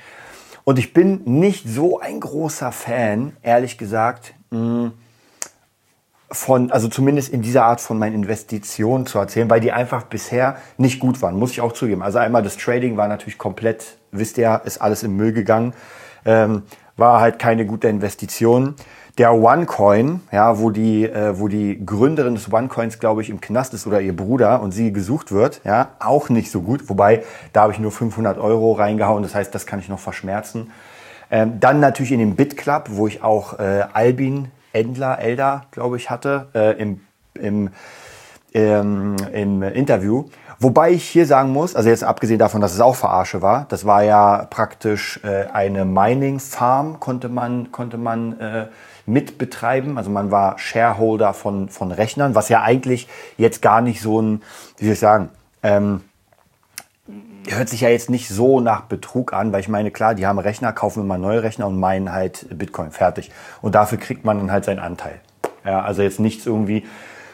Und 0.63 0.77
ich 0.77 0.93
bin 0.93 1.21
nicht 1.25 1.67
so 1.67 1.99
ein 1.99 2.19
großer 2.19 2.71
Fan, 2.71 3.35
ehrlich 3.41 3.79
gesagt, 3.79 4.35
mh, 4.51 4.59
hm, 4.59 4.91
von, 6.31 6.71
also 6.71 6.87
zumindest 6.87 7.33
in 7.33 7.41
dieser 7.41 7.65
Art 7.65 7.81
von 7.81 7.97
meinen 7.97 8.15
Investitionen 8.15 9.05
zu 9.05 9.17
erzählen, 9.17 9.49
weil 9.49 9.61
die 9.61 9.71
einfach 9.71 10.03
bisher 10.03 10.57
nicht 10.77 10.99
gut 10.99 11.21
waren, 11.21 11.37
muss 11.37 11.51
ich 11.51 11.61
auch 11.61 11.71
zugeben. 11.71 12.03
Also 12.03 12.19
einmal 12.19 12.43
das 12.43 12.57
Trading 12.57 12.97
war 12.97 13.07
natürlich 13.07 13.37
komplett, 13.37 13.97
wisst 14.11 14.37
ihr, 14.37 14.61
ist 14.65 14.79
alles 14.81 15.03
im 15.03 15.15
Müll 15.15 15.33
gegangen, 15.33 15.73
ähm, 16.25 16.63
war 16.97 17.19
halt 17.19 17.39
keine 17.39 17.65
gute 17.65 17.87
Investition. 17.87 18.75
Der 19.17 19.33
OneCoin, 19.33 20.21
ja, 20.31 20.59
wo 20.59 20.69
die, 20.69 21.05
äh, 21.05 21.37
wo 21.39 21.47
die 21.47 21.83
Gründerin 21.83 22.35
des 22.35 22.51
OneCoins, 22.51 22.99
glaube 22.99 23.21
ich, 23.21 23.29
im 23.29 23.41
Knast 23.41 23.73
ist 23.73 23.87
oder 23.87 23.99
ihr 23.99 24.15
Bruder 24.15 24.61
und 24.61 24.71
sie 24.71 24.93
gesucht 24.93 25.31
wird, 25.31 25.61
ja, 25.63 25.89
auch 25.99 26.29
nicht 26.29 26.51
so 26.51 26.61
gut. 26.61 26.89
Wobei, 26.89 27.23
da 27.53 27.63
habe 27.63 27.73
ich 27.73 27.79
nur 27.79 27.91
500 27.91 28.37
Euro 28.37 28.73
reingehauen, 28.73 29.23
das 29.23 29.33
heißt, 29.33 29.53
das 29.53 29.65
kann 29.65 29.79
ich 29.79 29.89
noch 29.89 29.99
verschmerzen. 29.99 30.71
Ähm, 31.31 31.59
dann 31.59 31.79
natürlich 31.79 32.11
in 32.11 32.19
den 32.19 32.35
BitClub, 32.35 32.85
wo 32.91 33.07
ich 33.07 33.23
auch 33.23 33.59
äh, 33.59 33.83
Albin 33.93 34.49
Endler, 34.73 35.19
Elder, 35.19 35.65
glaube 35.71 35.97
ich, 35.97 36.09
hatte 36.09 36.47
äh, 36.53 36.79
im, 36.79 37.01
im, 37.33 37.69
ähm, 38.53 39.15
im 39.33 39.63
Interview. 39.63 40.25
Wobei 40.61 40.91
ich 40.91 41.07
hier 41.07 41.25
sagen 41.25 41.51
muss, 41.53 41.75
also 41.75 41.87
jetzt 41.87 42.03
abgesehen 42.03 42.37
davon, 42.37 42.59
dass 42.59 42.73
es 42.73 42.81
auch 42.81 42.95
Verarsche 42.95 43.41
war, 43.41 43.65
das 43.69 43.85
war 43.85 44.03
ja 44.03 44.45
praktisch 44.49 45.21
äh, 45.23 45.45
eine 45.53 45.85
Mining 45.85 46.39
Farm, 46.39 46.99
konnte 46.99 47.29
man, 47.29 47.71
konnte 47.71 47.97
man 47.97 48.37
äh, 48.39 48.67
mit 49.05 49.37
betreiben. 49.37 49.97
Also 49.97 50.09
man 50.09 50.31
war 50.31 50.59
Shareholder 50.59 51.33
von, 51.33 51.69
von 51.69 51.91
Rechnern, 51.91 52.35
was 52.35 52.49
ja 52.49 52.61
eigentlich 52.61 53.07
jetzt 53.37 53.61
gar 53.61 53.81
nicht 53.81 54.01
so 54.01 54.21
ein, 54.21 54.41
wie 54.77 54.85
soll 54.85 54.93
ich 54.93 54.99
sagen, 54.99 55.29
ähm, 55.63 56.01
hört 57.55 57.69
sich 57.69 57.81
ja 57.81 57.89
jetzt 57.89 58.09
nicht 58.09 58.29
so 58.29 58.59
nach 58.59 58.81
Betrug 58.81 59.33
an, 59.33 59.51
weil 59.51 59.61
ich 59.61 59.69
meine, 59.69 59.91
klar, 59.91 60.15
die 60.15 60.25
haben 60.25 60.39
Rechner, 60.39 60.73
kaufen 60.73 61.03
immer 61.03 61.17
neue 61.17 61.43
Rechner 61.43 61.67
und 61.67 61.79
meinen 61.79 62.11
halt 62.11 62.45
Bitcoin 62.57 62.91
fertig. 62.91 63.31
Und 63.61 63.75
dafür 63.75 63.97
kriegt 63.97 64.25
man 64.25 64.37
dann 64.37 64.51
halt 64.51 64.65
seinen 64.65 64.79
Anteil. 64.79 65.19
Ja, 65.65 65.81
also 65.81 66.01
jetzt 66.01 66.19
nichts 66.19 66.45
irgendwie, 66.45 66.85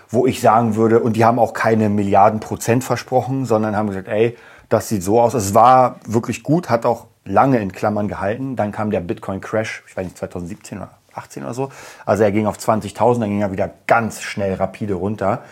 wo 0.09 0.25
ich 0.25 0.41
sagen 0.41 0.75
würde, 0.75 0.99
und 0.99 1.15
die 1.15 1.25
haben 1.25 1.39
auch 1.39 1.53
keine 1.53 1.89
Milliarden 1.89 2.39
Prozent 2.39 2.83
versprochen, 2.83 3.45
sondern 3.45 3.75
haben 3.75 3.87
gesagt, 3.87 4.07
ey, 4.07 4.37
das 4.69 4.89
sieht 4.89 5.03
so 5.03 5.21
aus. 5.21 5.33
Es 5.33 5.53
war 5.53 5.99
wirklich 6.05 6.43
gut, 6.43 6.69
hat 6.69 6.85
auch 6.85 7.07
lange 7.23 7.59
in 7.59 7.71
Klammern 7.71 8.07
gehalten. 8.07 8.55
Dann 8.55 8.71
kam 8.71 8.91
der 8.91 9.01
Bitcoin 9.01 9.41
Crash, 9.41 9.83
ich 9.87 9.95
weiß 9.95 10.05
nicht, 10.05 10.17
2017 10.17 10.77
oder 10.77 10.91
18 11.13 11.43
oder 11.43 11.53
so. 11.53 11.69
Also 12.05 12.23
er 12.23 12.31
ging 12.31 12.45
auf 12.45 12.57
20.000, 12.57 13.19
dann 13.19 13.29
ging 13.29 13.41
er 13.41 13.51
wieder 13.51 13.69
ganz 13.87 14.21
schnell 14.21 14.55
rapide 14.55 14.95
runter. 14.95 15.43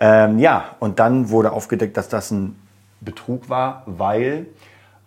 Ähm, 0.00 0.38
ja, 0.38 0.64
und 0.78 0.98
dann 0.98 1.30
wurde 1.30 1.52
aufgedeckt, 1.52 1.96
dass 1.96 2.08
das 2.08 2.30
ein 2.30 2.56
Betrug 3.00 3.48
war, 3.48 3.82
weil 3.86 4.46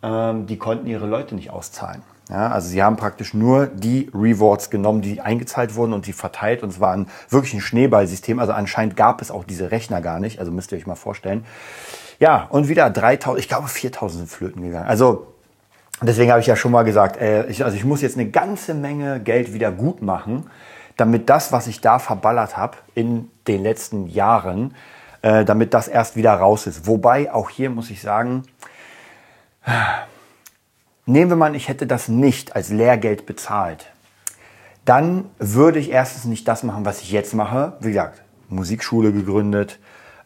ähm, 0.03 0.45
die 0.47 0.57
konnten 0.57 0.87
ihre 0.87 1.07
Leute 1.07 1.35
nicht 1.35 1.49
auszahlen. 1.49 2.01
Ja, 2.29 2.47
also 2.47 2.69
sie 2.69 2.81
haben 2.81 2.95
praktisch 2.95 3.33
nur 3.33 3.67
die 3.67 4.09
Rewards 4.13 4.69
genommen, 4.69 5.01
die 5.01 5.19
eingezahlt 5.19 5.75
wurden 5.75 5.91
und 5.91 6.05
sie 6.05 6.13
verteilt. 6.13 6.63
Und 6.63 6.69
es 6.69 6.79
war 6.79 6.93
ein, 6.93 7.07
wirklich 7.29 7.53
ein 7.53 7.59
Schneeballsystem. 7.59 8.39
Also 8.39 8.53
anscheinend 8.53 8.95
gab 8.95 9.21
es 9.21 9.31
auch 9.31 9.43
diese 9.43 9.71
Rechner 9.71 9.99
gar 9.99 10.19
nicht. 10.19 10.39
Also 10.39 10.49
müsst 10.51 10.71
ihr 10.71 10.77
euch 10.77 10.87
mal 10.87 10.95
vorstellen. 10.95 11.45
Ja, 12.19 12.47
und 12.49 12.69
wieder 12.69 12.89
3000, 12.89 13.39
ich 13.39 13.49
glaube 13.49 13.67
4000 13.67 14.19
sind 14.19 14.29
flöten 14.29 14.61
gegangen. 14.61 14.87
Also 14.87 15.27
deswegen 16.01 16.31
habe 16.31 16.39
ich 16.39 16.47
ja 16.47 16.55
schon 16.55 16.71
mal 16.71 16.83
gesagt, 16.83 17.17
äh, 17.17 17.47
ich, 17.47 17.65
also 17.65 17.75
ich 17.75 17.83
muss 17.83 18.01
jetzt 18.01 18.17
eine 18.17 18.29
ganze 18.29 18.75
Menge 18.75 19.19
Geld 19.19 19.53
wieder 19.53 19.71
gut 19.71 20.01
machen, 20.01 20.49
damit 20.95 21.29
das, 21.29 21.51
was 21.51 21.67
ich 21.67 21.81
da 21.81 21.99
verballert 21.99 22.55
habe 22.55 22.77
in 22.95 23.29
den 23.47 23.63
letzten 23.63 24.07
Jahren, 24.07 24.73
äh, 25.21 25.45
damit 25.45 25.73
das 25.73 25.87
erst 25.87 26.15
wieder 26.15 26.33
raus 26.33 26.67
ist. 26.67 26.87
Wobei, 26.87 27.31
auch 27.31 27.49
hier 27.49 27.69
muss 27.69 27.89
ich 27.89 28.01
sagen, 28.01 28.43
nehmen 31.05 31.31
wir 31.31 31.35
mal, 31.35 31.55
ich 31.55 31.67
hätte 31.67 31.87
das 31.87 32.07
nicht 32.07 32.55
als 32.55 32.69
Lehrgeld 32.69 33.25
bezahlt, 33.25 33.91
dann 34.85 35.29
würde 35.37 35.79
ich 35.79 35.91
erstens 35.91 36.25
nicht 36.25 36.47
das 36.47 36.63
machen, 36.63 36.85
was 36.85 37.01
ich 37.01 37.11
jetzt 37.11 37.33
mache. 37.33 37.73
Wie 37.79 37.89
gesagt, 37.89 38.23
Musikschule 38.49 39.11
gegründet, 39.13 39.79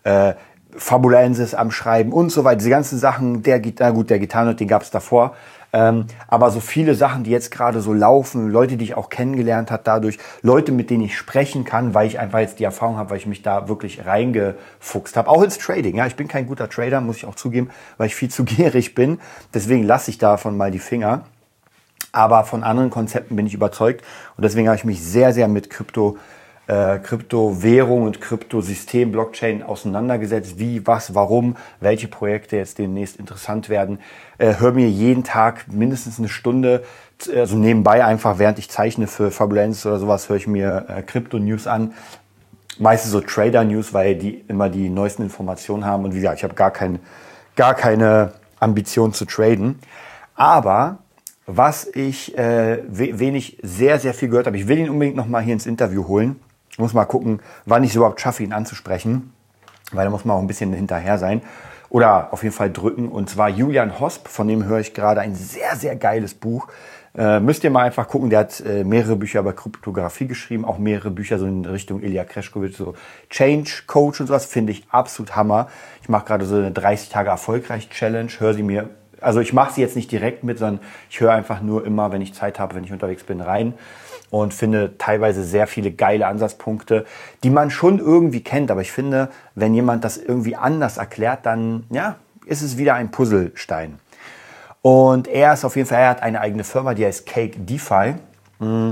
äh, 0.03 0.33
Fabulensis 0.77 1.53
am 1.53 1.71
Schreiben 1.71 2.11
und 2.11 2.29
so 2.31 2.43
weiter. 2.43 2.57
Diese 2.57 2.69
ganzen 2.69 2.99
Sachen, 2.99 3.43
der, 3.43 3.61
na 3.79 3.91
gut, 3.91 4.09
der 4.09 4.19
Gitarrenot, 4.19 4.59
den 4.59 4.67
gab 4.67 4.81
es 4.81 4.91
davor. 4.91 5.35
Ähm, 5.75 6.05
aber 6.29 6.51
so 6.51 6.61
viele 6.61 6.95
Sachen, 6.95 7.25
die 7.25 7.31
jetzt 7.31 7.51
gerade 7.51 7.81
so 7.81 7.91
laufen, 7.91 8.49
Leute, 8.49 8.77
die 8.77 8.85
ich 8.85 8.95
auch 8.95 9.09
kennengelernt 9.09 9.71
habe 9.71 9.81
dadurch, 9.83 10.19
Leute, 10.41 10.71
mit 10.71 10.89
denen 10.89 11.03
ich 11.03 11.17
sprechen 11.17 11.65
kann, 11.65 11.93
weil 11.93 12.07
ich 12.07 12.17
einfach 12.17 12.39
jetzt 12.39 12.59
die 12.59 12.63
Erfahrung 12.63 12.95
habe, 12.95 13.09
weil 13.09 13.17
ich 13.17 13.25
mich 13.25 13.41
da 13.41 13.67
wirklich 13.67 14.05
reingefuchst 14.05 15.17
habe. 15.17 15.29
Auch 15.29 15.43
ins 15.43 15.57
Trading. 15.57 15.97
Ja, 15.97 16.07
ich 16.07 16.15
bin 16.15 16.29
kein 16.29 16.47
guter 16.47 16.69
Trader, 16.69 17.01
muss 17.01 17.17
ich 17.17 17.25
auch 17.25 17.35
zugeben, 17.35 17.69
weil 17.97 18.07
ich 18.07 18.15
viel 18.15 18.29
zu 18.29 18.43
gierig 18.45 18.95
bin. 18.95 19.19
Deswegen 19.53 19.83
lasse 19.83 20.11
ich 20.11 20.17
davon 20.17 20.55
mal 20.55 20.71
die 20.71 20.79
Finger. 20.79 21.25
Aber 22.13 22.45
von 22.45 22.63
anderen 22.63 22.89
Konzepten 22.89 23.35
bin 23.35 23.45
ich 23.45 23.53
überzeugt 23.53 24.01
und 24.37 24.45
deswegen 24.45 24.69
habe 24.69 24.77
ich 24.77 24.85
mich 24.85 25.03
sehr, 25.03 25.33
sehr 25.33 25.49
mit 25.49 25.69
Krypto 25.69 26.17
äh, 26.67 26.99
Kryptowährung 26.99 28.03
und 28.03 28.21
Kryptosystem, 28.21 29.11
Blockchain 29.11 29.63
auseinandergesetzt. 29.63 30.59
Wie, 30.59 30.85
was, 30.87 31.13
warum, 31.15 31.55
welche 31.79 32.07
Projekte 32.07 32.57
jetzt 32.57 32.77
demnächst 32.79 33.17
interessant 33.17 33.69
werden. 33.69 33.99
Äh, 34.37 34.55
hör 34.59 34.71
mir 34.71 34.89
jeden 34.89 35.23
Tag 35.23 35.65
mindestens 35.71 36.19
eine 36.19 36.29
Stunde, 36.29 36.83
also 37.33 37.55
nebenbei 37.55 38.03
einfach, 38.03 38.39
während 38.39 38.59
ich 38.59 38.69
zeichne 38.69 39.07
für 39.07 39.31
Fabulenz 39.31 39.85
oder 39.85 39.99
sowas, 39.99 40.29
höre 40.29 40.37
ich 40.37 40.47
mir 40.47 40.85
äh, 40.89 41.01
Krypto-News 41.01 41.67
an. 41.67 41.93
Meistens 42.77 43.11
so 43.11 43.21
Trader-News, 43.21 43.93
weil 43.93 44.15
die 44.15 44.43
immer 44.47 44.69
die 44.69 44.89
neuesten 44.89 45.23
Informationen 45.23 45.85
haben. 45.85 46.03
Und 46.03 46.13
wie 46.13 46.17
gesagt, 46.17 46.39
ich 46.39 46.43
habe 46.43 46.55
gar, 46.55 46.71
kein, 46.71 46.99
gar 47.55 47.73
keine 47.73 48.33
Ambition 48.59 49.13
zu 49.13 49.25
traden. 49.25 49.79
Aber 50.35 50.97
was 51.45 51.87
ich 51.87 52.37
äh, 52.37 52.79
wenig 52.87 53.59
sehr, 53.61 53.99
sehr 53.99 54.13
viel 54.13 54.29
gehört 54.29 54.47
habe, 54.47 54.57
ich 54.57 54.67
will 54.67 54.79
ihn 54.79 54.89
unbedingt 54.89 55.15
nochmal 55.15 55.43
hier 55.43 55.53
ins 55.53 55.65
Interview 55.65 56.07
holen, 56.07 56.39
ich 56.75 56.79
muss 56.79 56.93
mal 56.93 57.05
gucken, 57.05 57.39
wann 57.65 57.85
ich 57.85 57.91
es 57.91 57.95
überhaupt 57.95 58.19
schaffe, 58.19 58.43
ihn 58.43 58.51
anzusprechen, 58.51 59.31
weil 59.93 60.03
da 60.03 60.11
muss 60.11 60.25
man 60.25 60.35
auch 60.35 60.41
ein 60.41 60.47
bisschen 60.47 60.73
hinterher 60.73 61.17
sein. 61.17 61.41
Oder 61.87 62.33
auf 62.33 62.43
jeden 62.43 62.53
Fall 62.53 62.69
drücken. 62.69 63.07
Und 63.07 63.29
zwar 63.29 63.47
Julian 63.47 63.97
Hosp, 64.01 64.27
von 64.27 64.45
dem 64.49 64.65
höre 64.65 64.81
ich 64.81 64.93
gerade 64.93 65.21
ein 65.21 65.35
sehr, 65.35 65.77
sehr 65.77 65.95
geiles 65.95 66.33
Buch. 66.33 66.67
Äh, 67.17 67.39
müsst 67.39 67.63
ihr 67.63 67.69
mal 67.69 67.83
einfach 67.85 68.09
gucken, 68.09 68.29
der 68.29 68.39
hat 68.39 68.59
äh, 68.59 68.83
mehrere 68.83 69.15
Bücher 69.15 69.39
über 69.39 69.53
Kryptographie 69.53 70.27
geschrieben, 70.27 70.65
auch 70.65 70.77
mehrere 70.77 71.11
Bücher 71.11 71.39
so 71.39 71.45
in 71.45 71.63
Richtung 71.63 72.01
Ilya 72.03 72.25
Kreschkowitsch, 72.25 72.75
so 72.75 72.93
Change 73.29 73.83
Coach 73.87 74.19
und 74.19 74.27
sowas, 74.27 74.45
finde 74.45 74.73
ich 74.73 74.85
absolut 74.89 75.33
Hammer. 75.33 75.69
Ich 76.01 76.09
mache 76.09 76.25
gerade 76.25 76.43
so 76.43 76.57
eine 76.57 76.73
30 76.73 77.07
Tage 77.07 77.29
erfolgreich 77.29 77.89
Challenge, 77.89 78.29
höre 78.37 78.53
sie 78.53 78.63
mir, 78.63 78.89
also 79.21 79.39
ich 79.39 79.53
mache 79.53 79.75
sie 79.75 79.79
jetzt 79.79 79.95
nicht 79.95 80.11
direkt 80.11 80.43
mit, 80.43 80.59
sondern 80.59 80.83
ich 81.09 81.21
höre 81.21 81.31
einfach 81.31 81.61
nur 81.61 81.85
immer, 81.85 82.11
wenn 82.11 82.19
ich 82.19 82.33
Zeit 82.33 82.59
habe, 82.59 82.75
wenn 82.75 82.83
ich 82.83 82.91
unterwegs 82.91 83.23
bin, 83.23 83.39
rein 83.39 83.75
und 84.29 84.53
finde 84.53 84.97
teilweise 84.97 85.43
sehr 85.43 85.67
viele 85.67 85.91
geile 85.91 86.27
Ansatzpunkte, 86.27 87.05
die 87.43 87.49
man 87.49 87.69
schon 87.69 87.99
irgendwie 87.99 88.41
kennt. 88.41 88.71
Aber 88.71 88.81
ich 88.81 88.91
finde, 88.91 89.29
wenn 89.53 89.73
jemand 89.73 90.03
das 90.03 90.17
irgendwie 90.17 90.55
anders 90.55 90.97
erklärt, 90.97 91.45
dann 91.45 91.85
ja, 91.89 92.15
ist 92.45 92.61
es 92.61 92.77
wieder 92.77 92.95
ein 92.95 93.11
Puzzlestein. 93.11 93.99
Und 94.81 95.27
er 95.27 95.53
ist 95.53 95.65
auf 95.65 95.75
jeden 95.75 95.87
Fall, 95.87 95.99
er 95.99 96.09
hat 96.09 96.21
eine 96.21 96.41
eigene 96.41 96.63
Firma, 96.63 96.93
die 96.93 97.05
heißt 97.05 97.25
Cake 97.25 97.59
DeFi. 97.59 98.15
Mm. 98.59 98.91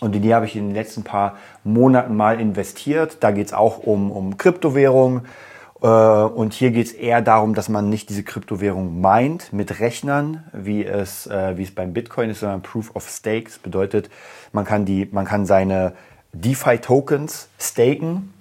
Und 0.00 0.14
in 0.14 0.22
die 0.22 0.32
habe 0.32 0.46
ich 0.46 0.54
in 0.54 0.68
den 0.68 0.74
letzten 0.74 1.02
paar 1.02 1.36
Monaten 1.64 2.14
mal 2.14 2.40
investiert. 2.40 3.16
Da 3.20 3.32
geht 3.32 3.48
es 3.48 3.52
auch 3.52 3.78
um, 3.78 4.12
um 4.12 4.36
Kryptowährung, 4.36 5.18
äh, 5.18 5.47
und 5.86 6.54
hier 6.54 6.72
geht 6.72 6.86
es 6.86 6.92
eher 6.92 7.22
darum, 7.22 7.54
dass 7.54 7.68
man 7.68 7.88
nicht 7.88 8.08
diese 8.08 8.24
Kryptowährung 8.24 9.00
meint 9.00 9.52
mit 9.52 9.78
Rechnern, 9.78 10.44
wie 10.52 10.84
es, 10.84 11.26
äh, 11.28 11.56
wie 11.56 11.62
es 11.62 11.72
beim 11.72 11.92
Bitcoin 11.92 12.30
ist, 12.30 12.40
sondern 12.40 12.62
Proof 12.62 12.94
of 12.96 13.08
Stakes 13.08 13.58
bedeutet, 13.58 14.10
man 14.52 14.64
kann, 14.64 14.84
die, 14.84 15.08
man 15.12 15.24
kann 15.24 15.46
seine 15.46 15.92
DeFi-Tokens 16.32 17.48
staken 17.60 18.34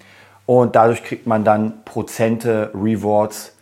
und 0.47 0.75
dadurch 0.75 1.03
kriegt 1.03 1.27
man 1.27 1.43
dann 1.43 1.83
Prozente, 1.85 2.71
Rewards 2.73 3.53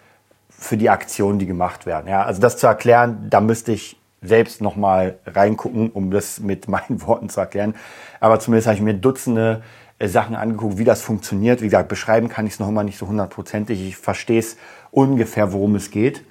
für 0.50 0.78
die 0.78 0.90
Aktionen, 0.90 1.40
die 1.40 1.46
gemacht 1.46 1.86
werden. 1.86 2.08
Ja, 2.08 2.24
also 2.24 2.40
das 2.42 2.58
zu 2.58 2.68
erklären, 2.68 3.28
da 3.30 3.42
müsste 3.42 3.74
ich 3.74 3.98
selbst 4.22 4.62
nochmal 4.62 5.18
reingucken, 5.26 5.90
um 5.92 6.12
das 6.12 6.40
mit 6.40 6.68
meinen 6.70 7.02
Worten 7.06 7.28
zu 7.30 7.42
erklären. 7.42 7.76
Aber 8.22 8.40
zumindest 8.40 8.68
habe 8.68 8.78
ich 8.78 8.82
mir 8.82 8.94
Dutzende 8.94 9.62
äh, 9.62 9.85
Sachen 10.00 10.36
angeguckt, 10.36 10.78
wie 10.78 10.84
das 10.84 11.02
funktioniert. 11.02 11.62
Wie 11.62 11.66
gesagt, 11.66 11.88
beschreiben 11.88 12.28
kann 12.28 12.46
ich 12.48 12.54
es 12.54 12.60
noch 12.60 12.68
immer 12.68 12.84
nicht 12.84 12.98
so 12.98 13.08
hundertprozentig. 13.08 13.82
Ich 13.88 13.98
verstehe 13.98 14.40
es 14.40 14.58
ungefähr, 14.92 15.54
worum 15.54 15.76
es 15.76 15.92
geht. 15.92 16.24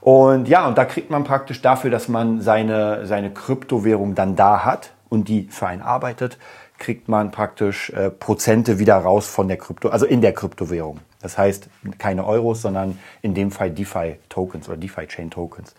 Und 0.00 0.48
ja, 0.48 0.66
und 0.66 0.76
da 0.76 0.84
kriegt 0.84 1.10
man 1.10 1.24
praktisch 1.24 1.62
dafür, 1.62 1.90
dass 1.90 2.08
man 2.08 2.40
seine, 2.40 3.06
seine 3.06 3.30
Kryptowährung 3.30 4.14
dann 4.14 4.36
da 4.36 4.64
hat 4.64 4.92
und 5.08 5.28
die 5.28 5.48
für 5.50 5.66
einen 5.66 5.82
arbeitet, 5.82 6.38
kriegt 6.78 7.08
man 7.08 7.30
praktisch 7.30 7.90
äh, 7.90 8.10
Prozente 8.10 8.78
wieder 8.78 8.96
raus 8.96 9.26
von 9.26 9.48
der 9.48 9.56
Krypto, 9.56 9.88
also 9.88 10.06
in 10.06 10.20
der 10.20 10.32
Kryptowährung. 10.32 11.00
Das 11.22 11.38
heißt, 11.38 11.68
keine 11.98 12.26
Euros, 12.26 12.60
sondern 12.60 12.98
in 13.22 13.32
dem 13.32 13.50
Fall 13.50 13.70
DeFi-Tokens 13.70 14.68
oder 14.68 14.76
DeFi-Chain-Tokens. 14.76 15.74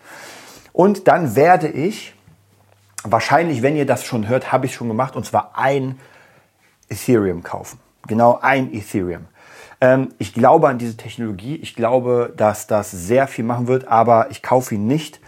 Und 0.73 1.07
dann 1.07 1.35
werde 1.35 1.67
ich, 1.67 2.15
wahrscheinlich, 3.03 3.61
wenn 3.61 3.75
ihr 3.75 3.85
das 3.85 4.05
schon 4.05 4.27
hört, 4.27 4.51
habe 4.51 4.65
ich 4.65 4.73
schon 4.73 4.87
gemacht, 4.87 5.15
und 5.15 5.25
zwar 5.25 5.51
ein 5.55 5.99
Ethereum 6.89 7.43
kaufen. 7.43 7.79
Genau 8.07 8.39
ein 8.41 8.73
Ethereum. 8.73 9.25
Ähm, 9.81 10.09
ich 10.17 10.33
glaube 10.33 10.67
an 10.67 10.77
diese 10.77 10.97
Technologie. 10.97 11.55
Ich 11.55 11.75
glaube, 11.75 12.33
dass 12.35 12.67
das 12.67 12.91
sehr 12.91 13.27
viel 13.27 13.45
machen 13.45 13.67
wird, 13.67 13.87
aber 13.87 14.31
ich 14.31 14.41
kaufe 14.41 14.75
ihn 14.75 14.87
nicht 14.87 15.19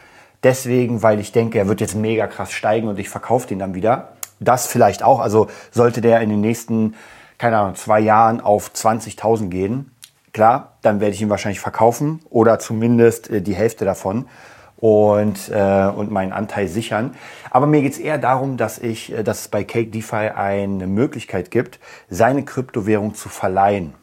deswegen, 0.44 1.02
weil 1.04 1.20
ich 1.20 1.32
denke, 1.32 1.58
er 1.58 1.68
wird 1.68 1.82
jetzt 1.82 1.96
mega 1.96 2.28
krass 2.28 2.52
steigen 2.52 2.88
und 2.88 3.00
ich 3.00 3.10
verkaufe 3.10 3.48
den 3.48 3.60
dann 3.60 3.74
wieder. 3.74 4.14
Das 4.40 4.68
vielleicht 4.68 5.04
auch. 5.04 5.20
Also 5.20 5.48
sollte 5.72 6.02
der 6.02 6.22
in 6.22 6.30
den 6.30 6.42
nächsten, 6.42 6.96
keine 7.38 7.58
Ahnung, 7.58 7.76
zwei 7.76 8.00
Jahren 8.00 8.40
auf 8.40 8.72
20.000 8.72 9.50
gehen, 9.50 9.92
klar, 10.34 10.74
dann 10.84 11.00
werde 11.00 11.16
ich 11.16 11.22
ihn 11.22 11.30
wahrscheinlich 11.30 11.60
verkaufen 11.60 12.20
oder 12.30 12.60
zumindest 12.60 13.30
äh, 13.30 13.42
die 13.42 13.56
Hälfte 13.56 13.86
davon 13.86 14.28
und, 14.77 15.50
äh, 15.50 15.91
und 15.96 16.12
meinen 16.12 16.31
Anteil 16.31 16.67
sichern. 16.67 17.15
Aber 17.50 17.65
mir 17.65 17.81
geht's 17.81 17.98
eher 17.98 18.17
darum, 18.17 18.57
dass, 18.57 18.77
ich, 18.79 19.12
äh, 19.12 19.24
dass 19.24 19.41
es 19.41 19.48
bei 19.48 19.63
Cake 19.63 19.89
DeFi 19.89 20.29
eine 20.36 20.88
Möglichkeit 20.88 21.51
gibt, 21.51 21.79
seine 22.10 22.46
Kryptowährung 22.46 23.15
zu 23.15 23.29
verleihen. 23.29 23.96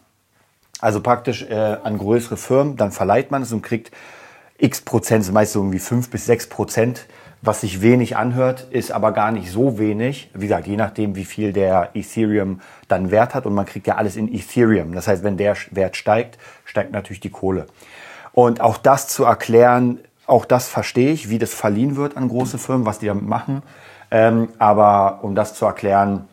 Also 0.80 1.00
praktisch 1.00 1.42
äh, 1.42 1.54
an 1.54 1.98
größere 1.98 2.36
Firmen, 2.36 2.76
dann 2.76 2.92
verleiht 2.92 3.30
man 3.30 3.42
es 3.42 3.52
und 3.52 3.62
kriegt 3.62 3.90
x 4.58 4.80
Prozent, 4.80 5.32
meist 5.32 5.52
so 5.52 5.60
irgendwie 5.60 5.78
fünf 5.78 6.10
bis 6.10 6.26
sechs 6.26 6.48
Prozent, 6.48 7.06
was 7.40 7.60
sich 7.60 7.82
wenig 7.82 8.16
anhört, 8.16 8.68
ist 8.70 8.90
aber 8.90 9.12
gar 9.12 9.30
nicht 9.30 9.50
so 9.50 9.78
wenig. 9.78 10.30
Wie 10.34 10.46
gesagt, 10.46 10.66
je 10.66 10.76
nachdem, 10.76 11.14
wie 11.14 11.26
viel 11.26 11.52
der 11.52 11.90
Ethereum 11.94 12.60
dann 12.88 13.10
Wert 13.10 13.34
hat 13.34 13.44
und 13.44 13.54
man 13.54 13.66
kriegt 13.66 13.86
ja 13.86 13.96
alles 13.96 14.16
in 14.16 14.32
Ethereum. 14.32 14.94
Das 14.94 15.08
heißt, 15.08 15.22
wenn 15.22 15.36
der 15.36 15.54
Wert 15.70 15.96
steigt, 15.96 16.38
steigt 16.64 16.92
natürlich 16.92 17.20
die 17.20 17.30
Kohle. 17.30 17.66
Und 18.32 18.60
auch 18.60 18.78
das 18.78 19.08
zu 19.08 19.24
erklären, 19.24 20.00
auch 20.26 20.44
das 20.44 20.68
verstehe 20.68 21.12
ich, 21.12 21.28
wie 21.30 21.38
das 21.38 21.52
verliehen 21.54 21.96
wird 21.96 22.16
an 22.16 22.28
große 22.28 22.58
Firmen, 22.58 22.86
was 22.86 22.98
die 22.98 23.06
damit 23.06 23.26
machen. 23.26 23.62
Ähm, 24.10 24.48
aber 24.58 25.20
um 25.22 25.34
das 25.34 25.54
zu 25.54 25.66
erklären, 25.66 26.28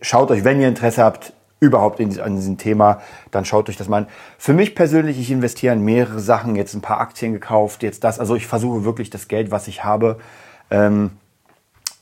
schaut 0.00 0.30
euch, 0.30 0.44
wenn 0.44 0.60
ihr 0.60 0.68
Interesse 0.68 1.02
habt, 1.02 1.32
überhaupt 1.60 1.98
in, 2.00 2.20
an 2.20 2.36
diesem 2.36 2.58
Thema, 2.58 3.00
dann 3.30 3.44
schaut 3.44 3.68
euch 3.68 3.76
das 3.76 3.88
mal 3.88 4.04
an. 4.04 4.08
Für 4.38 4.52
mich 4.52 4.74
persönlich, 4.74 5.18
ich 5.18 5.30
investiere 5.30 5.74
in 5.74 5.84
mehrere 5.84 6.20
Sachen, 6.20 6.54
jetzt 6.56 6.74
ein 6.74 6.80
paar 6.80 7.00
Aktien 7.00 7.32
gekauft, 7.32 7.82
jetzt 7.82 8.04
das. 8.04 8.20
Also 8.20 8.36
ich 8.36 8.46
versuche 8.46 8.84
wirklich 8.84 9.10
das 9.10 9.28
Geld, 9.28 9.50
was 9.50 9.66
ich 9.68 9.84
habe, 9.84 10.18
ähm, 10.70 11.10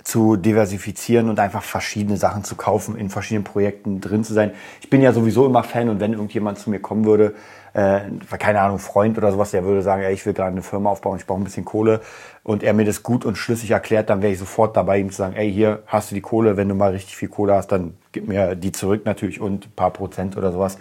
zu 0.06 0.36
diversifizieren 0.36 1.28
und 1.28 1.40
einfach 1.40 1.64
verschiedene 1.64 2.16
Sachen 2.16 2.44
zu 2.44 2.54
kaufen, 2.54 2.96
in 2.96 3.10
verschiedenen 3.10 3.42
Projekten 3.42 4.00
drin 4.00 4.22
zu 4.22 4.34
sein. 4.34 4.52
Ich 4.80 4.88
bin 4.88 5.02
ja 5.02 5.12
sowieso 5.12 5.44
immer 5.46 5.64
Fan 5.64 5.88
und 5.88 5.98
wenn 5.98 6.12
irgendjemand 6.12 6.60
zu 6.60 6.70
mir 6.70 6.78
kommen 6.78 7.04
würde, 7.04 7.34
äh, 7.74 8.02
keine 8.38 8.60
Ahnung, 8.60 8.78
Freund 8.78 9.18
oder 9.18 9.32
sowas, 9.32 9.50
der 9.50 9.64
würde 9.64 9.82
sagen, 9.82 10.04
ey, 10.04 10.14
ich 10.14 10.24
will 10.24 10.32
gerade 10.32 10.52
eine 10.52 10.62
Firma 10.62 10.90
aufbauen, 10.90 11.16
ich 11.18 11.26
brauche 11.26 11.40
ein 11.40 11.44
bisschen 11.44 11.64
Kohle 11.64 12.02
und 12.44 12.62
er 12.62 12.72
mir 12.72 12.84
das 12.84 13.02
gut 13.02 13.24
und 13.24 13.34
schlüssig 13.34 13.72
erklärt, 13.72 14.08
dann 14.08 14.22
wäre 14.22 14.32
ich 14.32 14.38
sofort 14.38 14.76
dabei, 14.76 15.00
ihm 15.00 15.10
zu 15.10 15.16
sagen, 15.16 15.34
ey, 15.34 15.52
hier 15.52 15.82
hast 15.88 16.12
du 16.12 16.14
die 16.14 16.20
Kohle, 16.20 16.56
wenn 16.56 16.68
du 16.68 16.76
mal 16.76 16.92
richtig 16.92 17.16
viel 17.16 17.28
Kohle 17.28 17.56
hast, 17.56 17.72
dann 17.72 17.94
gib 18.12 18.28
mir 18.28 18.54
die 18.54 18.70
zurück 18.70 19.06
natürlich 19.06 19.40
und 19.40 19.66
ein 19.66 19.72
paar 19.74 19.90
Prozent 19.90 20.36
oder 20.36 20.52
sowas. 20.52 20.78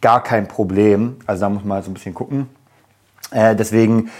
Gar 0.00 0.22
kein 0.22 0.46
Problem. 0.46 1.16
Also 1.26 1.40
da 1.40 1.48
muss 1.48 1.64
man 1.64 1.82
so 1.82 1.90
ein 1.90 1.94
bisschen 1.94 2.14
gucken. 2.14 2.48
Äh, 3.32 3.56
deswegen, 3.56 4.10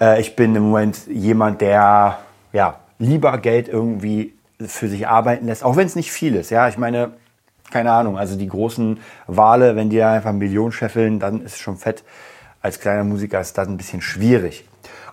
äh, 0.00 0.20
ich 0.20 0.36
bin 0.36 0.54
im 0.54 0.70
Moment 0.70 1.08
jemand, 1.08 1.60
der 1.60 2.18
ja 2.52 2.78
lieber 3.02 3.36
Geld 3.38 3.68
irgendwie 3.68 4.34
für 4.60 4.88
sich 4.88 5.08
arbeiten 5.08 5.46
lässt, 5.46 5.64
auch 5.64 5.76
wenn 5.76 5.86
es 5.86 5.96
nicht 5.96 6.12
viel 6.12 6.36
ist. 6.36 6.50
Ja, 6.50 6.68
ich 6.68 6.78
meine, 6.78 7.12
keine 7.70 7.90
Ahnung, 7.90 8.16
also 8.16 8.36
die 8.36 8.46
großen 8.46 9.00
Wale, 9.26 9.76
wenn 9.76 9.90
die 9.90 10.02
einfach 10.02 10.32
Millionen 10.32 10.72
scheffeln, 10.72 11.18
dann 11.18 11.42
ist 11.42 11.54
es 11.54 11.58
schon 11.58 11.76
fett. 11.76 12.04
Als 12.60 12.78
kleiner 12.78 13.02
Musiker 13.02 13.40
ist 13.40 13.58
das 13.58 13.66
ein 13.66 13.76
bisschen 13.76 14.02
schwierig. 14.02 14.64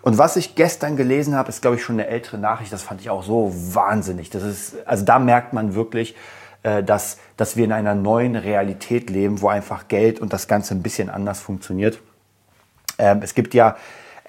Und 0.02 0.18
was 0.18 0.36
ich 0.36 0.56
gestern 0.56 0.96
gelesen 0.96 1.36
habe, 1.36 1.50
ist, 1.50 1.62
glaube 1.62 1.78
ich, 1.78 1.84
schon 1.84 1.96
eine 1.96 2.08
ältere 2.08 2.38
Nachricht. 2.38 2.72
Das 2.72 2.84
fand 2.84 3.02
ich 3.02 3.10
auch 3.10 3.24
so 3.24 3.52
wahnsinnig. 3.54 4.30
Das 4.30 4.44
ist, 4.44 4.76
also 4.86 5.04
da 5.04 5.20
merkt 5.20 5.54
man 5.54 5.74
wirklich, 5.74 6.16
äh, 6.64 6.84
dass, 6.84 7.18
dass 7.38 7.58
wir 7.58 7.66
in 7.66 7.72
einer 7.72 7.96
neuen 7.96 8.36
Realität 8.36 9.10
leben, 9.10 9.42
wo 9.42 9.50
einfach 9.50 9.88
Geld 9.88 10.20
und 10.20 10.32
das 10.32 10.48
Ganze 10.48 10.76
ein 10.76 10.84
bisschen 10.84 11.10
anders 11.10 11.40
funktioniert. 11.40 12.00
Ähm, 12.98 13.22
es 13.24 13.34
gibt 13.34 13.54
ja 13.54 13.78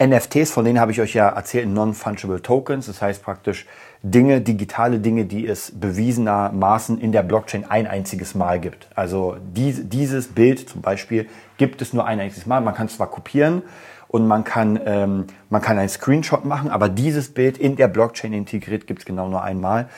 NFTs, 0.02 0.50
von 0.50 0.64
denen 0.64 0.80
habe 0.80 0.92
ich 0.92 1.00
euch 1.00 1.12
ja 1.12 1.28
erzählt, 1.28 1.68
Non-Fungible 1.68 2.40
Tokens. 2.40 2.86
Das 2.86 3.02
heißt 3.02 3.22
praktisch 3.22 3.66
Dinge, 4.02 4.40
digitale 4.40 4.98
Dinge, 4.98 5.26
die 5.26 5.46
es 5.46 5.78
bewiesenermaßen 5.78 6.98
in 6.98 7.12
der 7.12 7.22
Blockchain 7.22 7.66
ein 7.68 7.86
einziges 7.86 8.34
Mal 8.34 8.60
gibt. 8.60 8.88
Also 8.94 9.36
dies, 9.54 9.88
dieses 9.90 10.28
Bild 10.28 10.68
zum 10.68 10.80
Beispiel 10.80 11.28
gibt 11.58 11.82
es 11.82 11.92
nur 11.92 12.06
ein 12.06 12.18
einziges 12.18 12.46
Mal. 12.46 12.62
Man 12.62 12.74
kann 12.74 12.86
es 12.86 12.96
zwar 12.96 13.10
kopieren 13.10 13.62
und 14.08 14.26
man 14.26 14.42
kann, 14.42 14.80
ähm, 14.86 15.26
man 15.50 15.60
kann 15.60 15.78
einen 15.78 15.90
Screenshot 15.90 16.46
machen, 16.46 16.70
aber 16.70 16.88
dieses 16.88 17.34
Bild 17.34 17.58
in 17.58 17.76
der 17.76 17.88
Blockchain 17.88 18.32
integriert 18.32 18.86
gibt's 18.86 19.04
genau 19.04 19.28
nur 19.28 19.42
einmal. 19.42 19.88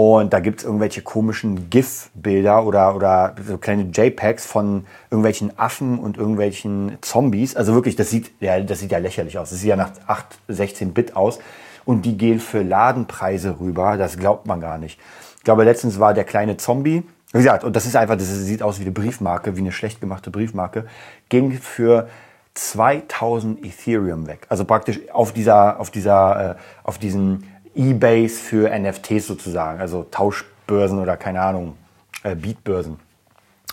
Und 0.00 0.32
da 0.32 0.38
gibt's 0.38 0.62
irgendwelche 0.62 1.02
komischen 1.02 1.70
GIF-Bilder 1.70 2.64
oder, 2.64 2.94
oder 2.94 3.34
so 3.44 3.58
kleine 3.58 3.90
JPEGs 3.92 4.46
von 4.46 4.86
irgendwelchen 5.10 5.58
Affen 5.58 5.98
und 5.98 6.16
irgendwelchen 6.16 6.98
Zombies. 7.00 7.56
Also 7.56 7.74
wirklich, 7.74 7.96
das 7.96 8.08
sieht, 8.08 8.30
ja, 8.38 8.60
das 8.60 8.78
sieht 8.78 8.92
ja 8.92 8.98
lächerlich 8.98 9.38
aus. 9.38 9.50
Das 9.50 9.58
sieht 9.58 9.70
ja 9.70 9.74
nach 9.74 9.90
8, 10.06 10.38
16 10.46 10.94
Bit 10.94 11.16
aus. 11.16 11.40
Und 11.84 12.02
die 12.02 12.16
gehen 12.16 12.38
für 12.38 12.62
Ladenpreise 12.62 13.58
rüber. 13.58 13.96
Das 13.96 14.16
glaubt 14.16 14.46
man 14.46 14.60
gar 14.60 14.78
nicht. 14.78 15.00
Ich 15.38 15.42
glaube, 15.42 15.64
letztens 15.64 15.98
war 15.98 16.14
der 16.14 16.22
kleine 16.22 16.56
Zombie. 16.58 17.02
Wie 17.32 17.38
gesagt, 17.38 17.64
und 17.64 17.74
das 17.74 17.84
ist 17.84 17.96
einfach, 17.96 18.16
das 18.16 18.28
sieht 18.28 18.62
aus 18.62 18.78
wie 18.78 18.84
eine 18.84 18.92
Briefmarke, 18.92 19.56
wie 19.56 19.62
eine 19.62 19.72
schlecht 19.72 20.00
gemachte 20.00 20.30
Briefmarke. 20.30 20.86
Ging 21.28 21.50
für 21.54 22.08
2000 22.54 23.64
Ethereum 23.64 24.28
weg. 24.28 24.46
Also 24.48 24.64
praktisch 24.64 25.00
auf 25.12 25.32
dieser, 25.32 25.80
auf 25.80 25.90
dieser, 25.90 26.50
äh, 26.50 26.54
auf 26.84 26.98
diesen 26.98 27.44
Ebays 27.78 28.40
für 28.40 28.68
NFTs 28.76 29.28
sozusagen, 29.28 29.80
also 29.80 30.04
Tauschbörsen 30.10 30.98
oder 30.98 31.16
keine 31.16 31.40
Ahnung, 31.40 31.76
äh, 32.24 32.34
Beatbörsen. 32.34 32.98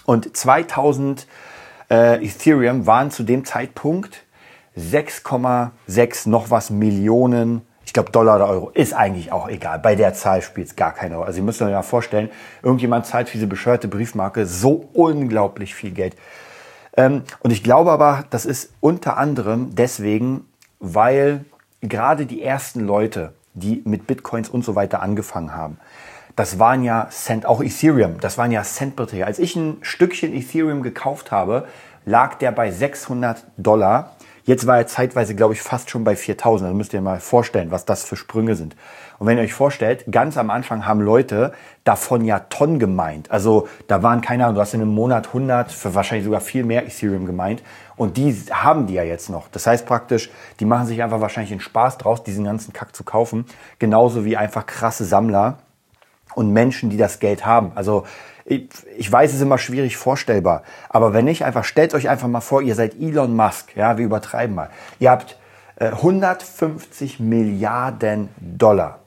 Und 0.06 0.38
2000 0.38 1.28
äh, 1.90 2.24
Ethereum 2.24 2.86
waren 2.86 3.10
zu 3.10 3.24
dem 3.24 3.46
Zeitpunkt 3.46 4.24
6,6 4.78 6.30
noch 6.30 6.52
was 6.52 6.70
Millionen, 6.70 7.62
ich 7.86 7.94
glaube 7.94 8.12
Dollar 8.12 8.36
oder 8.36 8.48
Euro, 8.48 8.70
ist 8.72 8.94
eigentlich 8.94 9.32
auch 9.32 9.48
egal. 9.50 9.80
Bei 9.80 9.96
der 9.96 10.14
Zahl 10.14 10.42
spielt 10.42 10.68
es 10.68 10.76
gar 10.76 10.94
keine 10.94 11.16
Rolle. 11.16 11.28
Also 11.28 11.40
ihr 11.40 11.44
müsst 11.44 11.62
euch 11.62 11.72
mal 11.72 11.82
vorstellen, 11.82 12.30
irgendjemand 12.62 13.08
zahlt 13.08 13.30
für 13.30 13.38
diese 13.38 13.48
bescheuerte 13.48 13.88
Briefmarke 13.88 14.46
so 14.46 14.90
unglaublich 14.94 15.74
viel 15.74 15.92
Geld. 15.92 16.16
Ähm, 16.98 17.24
und 17.40 17.52
ich 17.52 17.64
glaube 17.64 17.92
aber, 17.92 18.26
das 18.30 18.46
ist 18.46 18.74
unter 18.82 19.18
anderem 19.18 19.74
deswegen, 19.76 20.46
weil 20.80 21.46
gerade 21.82 22.26
die 22.26 22.44
ersten 22.44 22.82
Leute, 22.82 23.34
die 23.56 23.82
mit 23.86 24.06
Bitcoins 24.08 24.50
und 24.50 24.64
so 24.64 24.76
weiter 24.76 25.02
angefangen 25.02 25.56
haben. 25.56 25.78
Das 26.36 26.60
waren 26.60 26.84
ja 26.84 27.08
Cent, 27.10 27.46
auch 27.46 27.64
Ethereum, 27.64 28.20
das 28.20 28.38
waren 28.38 28.52
ja 28.52 28.62
Centbeträge. 28.64 29.26
Als 29.26 29.40
ich 29.40 29.56
ein 29.56 29.78
Stückchen 29.82 30.34
Ethereum 30.34 30.84
gekauft 30.84 31.32
habe, 31.32 31.66
lag 32.06 32.36
der 32.36 32.52
bei 32.52 32.72
600 32.72 33.46
Dollar. 33.58 34.15
Jetzt 34.46 34.68
war 34.68 34.78
er 34.78 34.86
zeitweise, 34.86 35.34
glaube 35.34 35.56
ich, 35.56 35.62
fast 35.62 35.90
schon 35.90 36.04
bei 36.04 36.16
4000. 36.16 36.68
Also 36.68 36.78
müsst 36.78 36.94
ihr 36.94 37.02
mal 37.02 37.20
vorstellen, 37.20 37.72
was 37.72 37.86
das 37.86 38.04
für 38.04 38.16
Sprünge 38.16 38.56
sind. 38.56 38.75
Und 39.18 39.25
wenn 39.25 39.38
ihr 39.38 39.44
euch 39.44 39.54
vorstellt, 39.54 40.06
ganz 40.12 40.38
am 40.38 40.52
Anfang 40.52 40.86
haben 40.86 41.02
Leute 41.02 41.52
davon 41.84 42.24
ja 42.24 42.40
Tonnen 42.40 42.78
gemeint. 42.78 43.32
Also 43.32 43.68
da 43.88 44.04
waren 44.04 44.22
keine 44.22 44.44
Ahnung, 44.44 44.56
du 44.56 44.62
hast 44.62 44.75
in 44.75 44.82
einem 44.82 44.94
Monat 44.94 45.28
100, 45.28 45.72
für 45.72 45.96
wahrscheinlich 45.96 46.25
sogar 46.25 46.42
viel 46.42 46.64
mehr 46.64 46.86
Ethereum 46.86 47.25
gemeint. 47.25 47.64
Und 47.96 48.18
die 48.18 48.36
haben 48.52 48.86
die 48.86 48.94
ja 48.94 49.04
jetzt 49.04 49.32
noch. 49.32 49.48
Das 49.50 49.66
heißt 49.66 49.88
praktisch, 49.88 50.30
die 50.60 50.66
machen 50.66 50.86
sich 50.86 51.02
einfach 51.02 51.22
wahrscheinlich 51.22 51.50
den 51.50 51.60
Spaß 51.60 51.98
draus, 51.98 52.24
diesen 52.24 52.46
ganzen 52.46 52.72
Kack 52.72 52.96
zu 52.96 53.04
kaufen. 53.04 53.46
Genauso 53.80 54.25
wie 54.25 54.38
einfach 54.38 54.68
krasse 54.68 55.06
Sammler 55.06 55.58
und 56.36 56.51
Menschen, 56.51 56.89
die 56.89 56.98
das 56.98 57.20
Geld 57.20 57.46
haben. 57.46 57.72
Also 57.75 58.06
ich, 58.46 58.70
ich 58.98 59.12
weiß, 59.12 59.32
es 59.32 59.38
ist 59.38 59.42
immer 59.42 59.58
schwierig 59.58 59.98
vorstellbar. 59.98 60.63
Aber 60.89 61.13
wenn 61.13 61.25
nicht, 61.25 61.44
einfach 61.44 61.63
stellt 61.63 61.94
euch 61.96 62.10
einfach 62.10 62.27
mal 62.27 62.42
vor, 62.42 62.62
ihr 62.62 62.75
seid 62.75 62.96
Elon 63.00 63.36
Musk. 63.36 63.75
Ja, 63.75 63.98
wir 63.98 64.06
übertreiben 64.06 64.56
mal. 64.56 64.70
Ihr 65.00 65.10
habt 65.10 65.38
äh, 65.77 65.88
150 65.88 67.20
Milliarden 67.20 68.30
Dollar. 68.38 69.00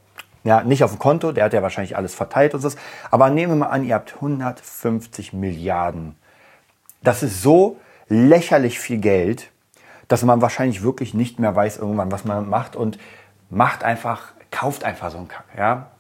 Ja, 0.44 0.62
nicht 0.62 0.82
auf 0.82 0.92
dem 0.92 0.98
Konto, 0.98 1.32
der 1.32 1.44
hat 1.44 1.52
ja 1.52 1.62
wahrscheinlich 1.62 1.96
alles 1.96 2.14
verteilt 2.14 2.54
und 2.54 2.60
so. 2.60 2.70
Aber 3.10 3.30
nehmen 3.30 3.52
wir 3.52 3.66
mal 3.66 3.66
an, 3.66 3.84
ihr 3.84 3.94
habt 3.94 4.14
150 4.14 5.32
Milliarden. 5.32 6.16
Das 7.02 7.22
ist 7.22 7.42
so 7.42 7.76
lächerlich 8.08 8.80
viel 8.80 8.98
Geld, 8.98 9.50
dass 10.08 10.22
man 10.24 10.40
wahrscheinlich 10.40 10.82
wirklich 10.82 11.14
nicht 11.14 11.38
mehr 11.38 11.54
weiß 11.54 11.76
irgendwann, 11.76 12.10
was 12.10 12.24
man 12.24 12.48
macht 12.48 12.76
und 12.76 12.98
macht 13.50 13.84
einfach, 13.84 14.32
kauft 14.50 14.84
einfach 14.84 15.10
so 15.10 15.18
einen 15.18 15.28
Kack, 15.28 15.44
ja. 15.56 15.90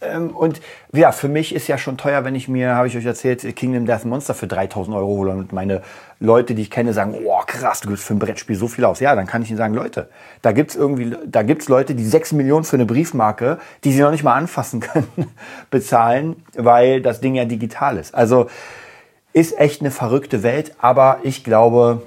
Ähm, 0.00 0.30
und 0.30 0.60
ja, 0.92 1.10
für 1.12 1.28
mich 1.28 1.54
ist 1.54 1.66
ja 1.66 1.76
schon 1.76 1.96
teuer, 1.96 2.24
wenn 2.24 2.34
ich 2.34 2.48
mir, 2.48 2.74
habe 2.74 2.86
ich 2.86 2.96
euch 2.96 3.04
erzählt, 3.04 3.56
Kingdom 3.56 3.86
Death 3.86 4.04
Monster 4.04 4.34
für 4.34 4.46
3000 4.46 4.96
Euro 4.96 5.08
hole 5.08 5.32
und 5.32 5.52
meine 5.52 5.82
Leute, 6.20 6.54
die 6.54 6.62
ich 6.62 6.70
kenne, 6.70 6.92
sagen, 6.92 7.16
oh 7.24 7.40
krass, 7.46 7.80
du 7.80 7.88
gibst 7.88 8.04
für 8.04 8.14
ein 8.14 8.18
Brettspiel 8.18 8.56
so 8.56 8.68
viel 8.68 8.84
aus. 8.84 9.00
Ja, 9.00 9.14
dann 9.16 9.26
kann 9.26 9.42
ich 9.42 9.50
ihnen 9.50 9.58
sagen, 9.58 9.74
Leute, 9.74 10.08
da 10.42 10.52
gibt's 10.52 10.76
irgendwie, 10.76 11.16
da 11.26 11.42
gibt's 11.42 11.68
Leute, 11.68 11.94
die 11.94 12.04
6 12.04 12.32
Millionen 12.32 12.64
für 12.64 12.76
eine 12.76 12.86
Briefmarke, 12.86 13.58
die 13.84 13.92
sie 13.92 14.00
noch 14.00 14.12
nicht 14.12 14.22
mal 14.22 14.34
anfassen 14.34 14.80
können, 14.80 15.32
bezahlen, 15.70 16.44
weil 16.54 17.02
das 17.02 17.20
Ding 17.20 17.34
ja 17.34 17.44
digital 17.44 17.96
ist. 17.96 18.14
Also, 18.14 18.48
ist 19.32 19.58
echt 19.58 19.80
eine 19.80 19.90
verrückte 19.90 20.42
Welt, 20.42 20.74
aber 20.78 21.18
ich 21.22 21.44
glaube, 21.44 22.02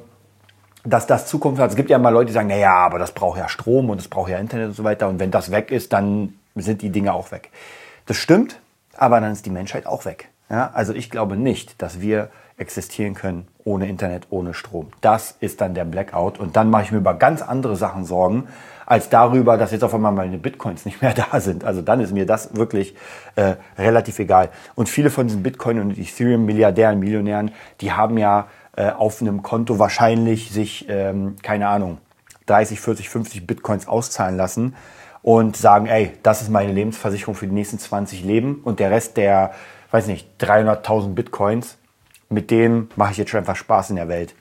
dass 0.84 1.08
das 1.08 1.28
Zukunft 1.28 1.62
hat. 1.62 1.70
Es 1.70 1.76
gibt 1.76 1.90
ja 1.90 2.00
mal 2.00 2.10
Leute, 2.10 2.28
die 2.28 2.34
sagen, 2.34 2.48
na 2.50 2.58
ja, 2.58 2.74
aber 2.74 3.00
das 3.00 3.12
braucht 3.12 3.38
ja 3.38 3.48
Strom 3.48 3.90
und 3.90 4.00
es 4.00 4.08
braucht 4.08 4.32
ja 4.32 4.38
Internet 4.38 4.70
und 4.70 4.74
so 4.74 4.84
weiter. 4.84 5.08
Und 5.08 5.20
wenn 5.20 5.32
das 5.32 5.52
weg 5.52 5.72
ist, 5.72 5.94
dann 5.94 6.34
sind 6.56 6.82
die 6.82 6.90
Dinge 6.90 7.14
auch 7.14 7.32
weg. 7.32 7.52
Das 8.12 8.18
stimmt, 8.18 8.60
aber 8.98 9.22
dann 9.22 9.32
ist 9.32 9.46
die 9.46 9.52
Menschheit 9.52 9.86
auch 9.86 10.04
weg. 10.04 10.28
Ja, 10.50 10.72
also 10.74 10.94
ich 10.94 11.10
glaube 11.10 11.38
nicht, 11.38 11.82
dass 11.82 12.02
wir 12.02 12.28
existieren 12.58 13.14
können 13.14 13.48
ohne 13.64 13.88
Internet, 13.88 14.28
ohne 14.32 14.54
Strom. 14.54 14.88
Das 15.00 15.38
ist 15.40 15.62
dann 15.62 15.76
der 15.76 15.86
Blackout. 15.86 16.38
Und 16.38 16.58
dann 16.58 16.70
mache 16.70 16.84
ich 16.84 16.92
mir 16.92 16.98
über 16.98 17.14
ganz 17.14 17.42
andere 17.42 17.78
Sachen 17.78 18.04
Sorgen, 18.04 18.50
als 18.86 19.08
darüber, 19.08 19.58
dass 19.58 19.72
jetzt 19.72 19.86
auf 19.86 19.94
einmal 19.94 20.12
meine 20.12 20.38
Bitcoins 20.38 20.84
nicht 20.84 21.02
mehr 21.02 21.14
da 21.32 21.40
sind. 21.40 21.64
Also 21.64 21.82
dann 21.82 22.02
ist 22.02 22.12
mir 22.12 22.26
das 22.26 22.54
wirklich 22.54 22.96
äh, 23.38 23.56
relativ 23.78 24.20
egal. 24.20 24.50
Und 24.76 24.90
viele 24.90 25.10
von 25.10 25.28
diesen 25.28 25.42
Bitcoin- 25.42 25.80
und 25.80 25.98
Ethereum-Milliardären, 25.98 27.00
Millionären, 27.00 27.52
die 27.80 27.94
haben 27.94 28.18
ja 28.18 28.50
äh, 28.76 28.90
auf 28.90 29.22
einem 29.22 29.42
Konto 29.42 29.80
wahrscheinlich 29.80 30.52
sich, 30.52 30.86
ähm, 30.90 31.38
keine 31.44 31.70
Ahnung, 31.70 32.00
30, 32.48 32.82
40, 32.82 33.08
50 33.08 33.48
Bitcoins 33.48 33.88
auszahlen 33.88 34.36
lassen 34.36 34.76
und 35.22 35.56
sagen, 35.56 35.86
ey, 35.86 36.14
das 36.24 36.42
ist 36.42 36.50
meine 36.50 36.72
Lebensversicherung 36.72 37.36
für 37.36 37.48
die 37.48 37.54
nächsten 37.54 37.80
20 37.80 38.24
Leben 38.24 38.62
und 38.64 38.80
der 38.80 38.92
Rest 38.92 39.18
der, 39.18 39.54
weiß 39.92 40.08
nicht, 40.08 40.28
300.000 40.40 41.14
Bitcoins, 41.14 41.78
mit 42.30 42.50
dem 42.50 42.90
mache 42.96 43.12
ich 43.12 43.18
jetzt 43.18 43.30
schon 43.32 43.40
einfach 43.40 43.56
Spaß 43.56 43.92
in 43.92 43.98
der 43.98 44.08
Welt. 44.08 44.34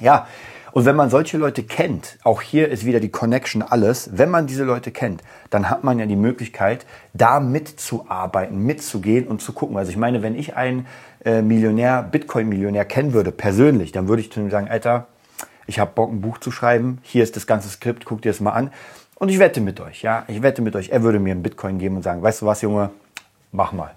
Ja, 0.00 0.26
und 0.72 0.84
wenn 0.84 0.96
man 0.96 1.10
solche 1.10 1.38
Leute 1.38 1.62
kennt, 1.62 2.18
auch 2.22 2.42
hier 2.42 2.68
ist 2.68 2.84
wieder 2.84 3.00
die 3.00 3.08
Connection 3.08 3.62
alles, 3.62 4.10
wenn 4.12 4.30
man 4.30 4.46
diese 4.46 4.64
Leute 4.64 4.92
kennt, 4.92 5.22
dann 5.50 5.70
hat 5.70 5.82
man 5.82 5.98
ja 5.98 6.06
die 6.06 6.16
Möglichkeit, 6.16 6.86
da 7.14 7.40
mitzuarbeiten, 7.40 8.58
mitzugehen 8.58 9.26
und 9.26 9.42
zu 9.42 9.52
gucken. 9.52 9.76
Also 9.76 9.90
ich 9.90 9.96
meine, 9.96 10.22
wenn 10.22 10.34
ich 10.34 10.56
einen 10.56 10.86
äh, 11.24 11.42
Millionär, 11.42 12.02
Bitcoin-Millionär 12.02 12.84
kennen 12.84 13.12
würde, 13.12 13.32
persönlich, 13.32 13.92
dann 13.92 14.08
würde 14.08 14.22
ich 14.22 14.30
zu 14.30 14.40
ihm 14.40 14.50
sagen, 14.50 14.68
Alter, 14.68 15.06
ich 15.66 15.78
habe 15.78 15.90
Bock, 15.94 16.12
ein 16.12 16.20
Buch 16.20 16.38
zu 16.38 16.50
schreiben, 16.50 16.98
hier 17.02 17.22
ist 17.22 17.36
das 17.36 17.46
ganze 17.46 17.68
Skript, 17.68 18.04
guck 18.04 18.22
dir 18.22 18.30
das 18.30 18.40
mal 18.40 18.52
an. 18.52 18.70
Und 19.18 19.30
ich 19.30 19.40
wette 19.40 19.60
mit 19.60 19.80
euch, 19.80 20.02
ja, 20.02 20.24
ich 20.28 20.42
wette 20.42 20.62
mit 20.62 20.76
euch, 20.76 20.90
er 20.90 21.02
würde 21.02 21.18
mir 21.18 21.32
einen 21.32 21.42
Bitcoin 21.42 21.78
geben 21.78 21.96
und 21.96 22.02
sagen, 22.02 22.22
weißt 22.22 22.42
du 22.42 22.46
was, 22.46 22.62
Junge, 22.62 22.90
mach 23.50 23.72
mal. 23.72 23.90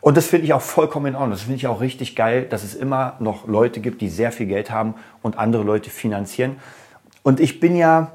Und 0.00 0.16
das 0.16 0.26
finde 0.26 0.46
ich 0.46 0.52
auch 0.52 0.62
vollkommen 0.62 1.06
in 1.06 1.14
Ordnung. 1.14 1.32
Das 1.32 1.42
finde 1.42 1.56
ich 1.56 1.66
auch 1.66 1.80
richtig 1.80 2.16
geil, 2.16 2.44
dass 2.44 2.64
es 2.64 2.74
immer 2.74 3.16
noch 3.20 3.46
Leute 3.46 3.80
gibt, 3.80 4.00
die 4.00 4.08
sehr 4.08 4.32
viel 4.32 4.46
Geld 4.46 4.70
haben 4.70 4.94
und 5.22 5.38
andere 5.38 5.62
Leute 5.62 5.90
finanzieren. 5.90 6.56
Und 7.22 7.40
ich 7.40 7.60
bin 7.60 7.76
ja 7.76 8.12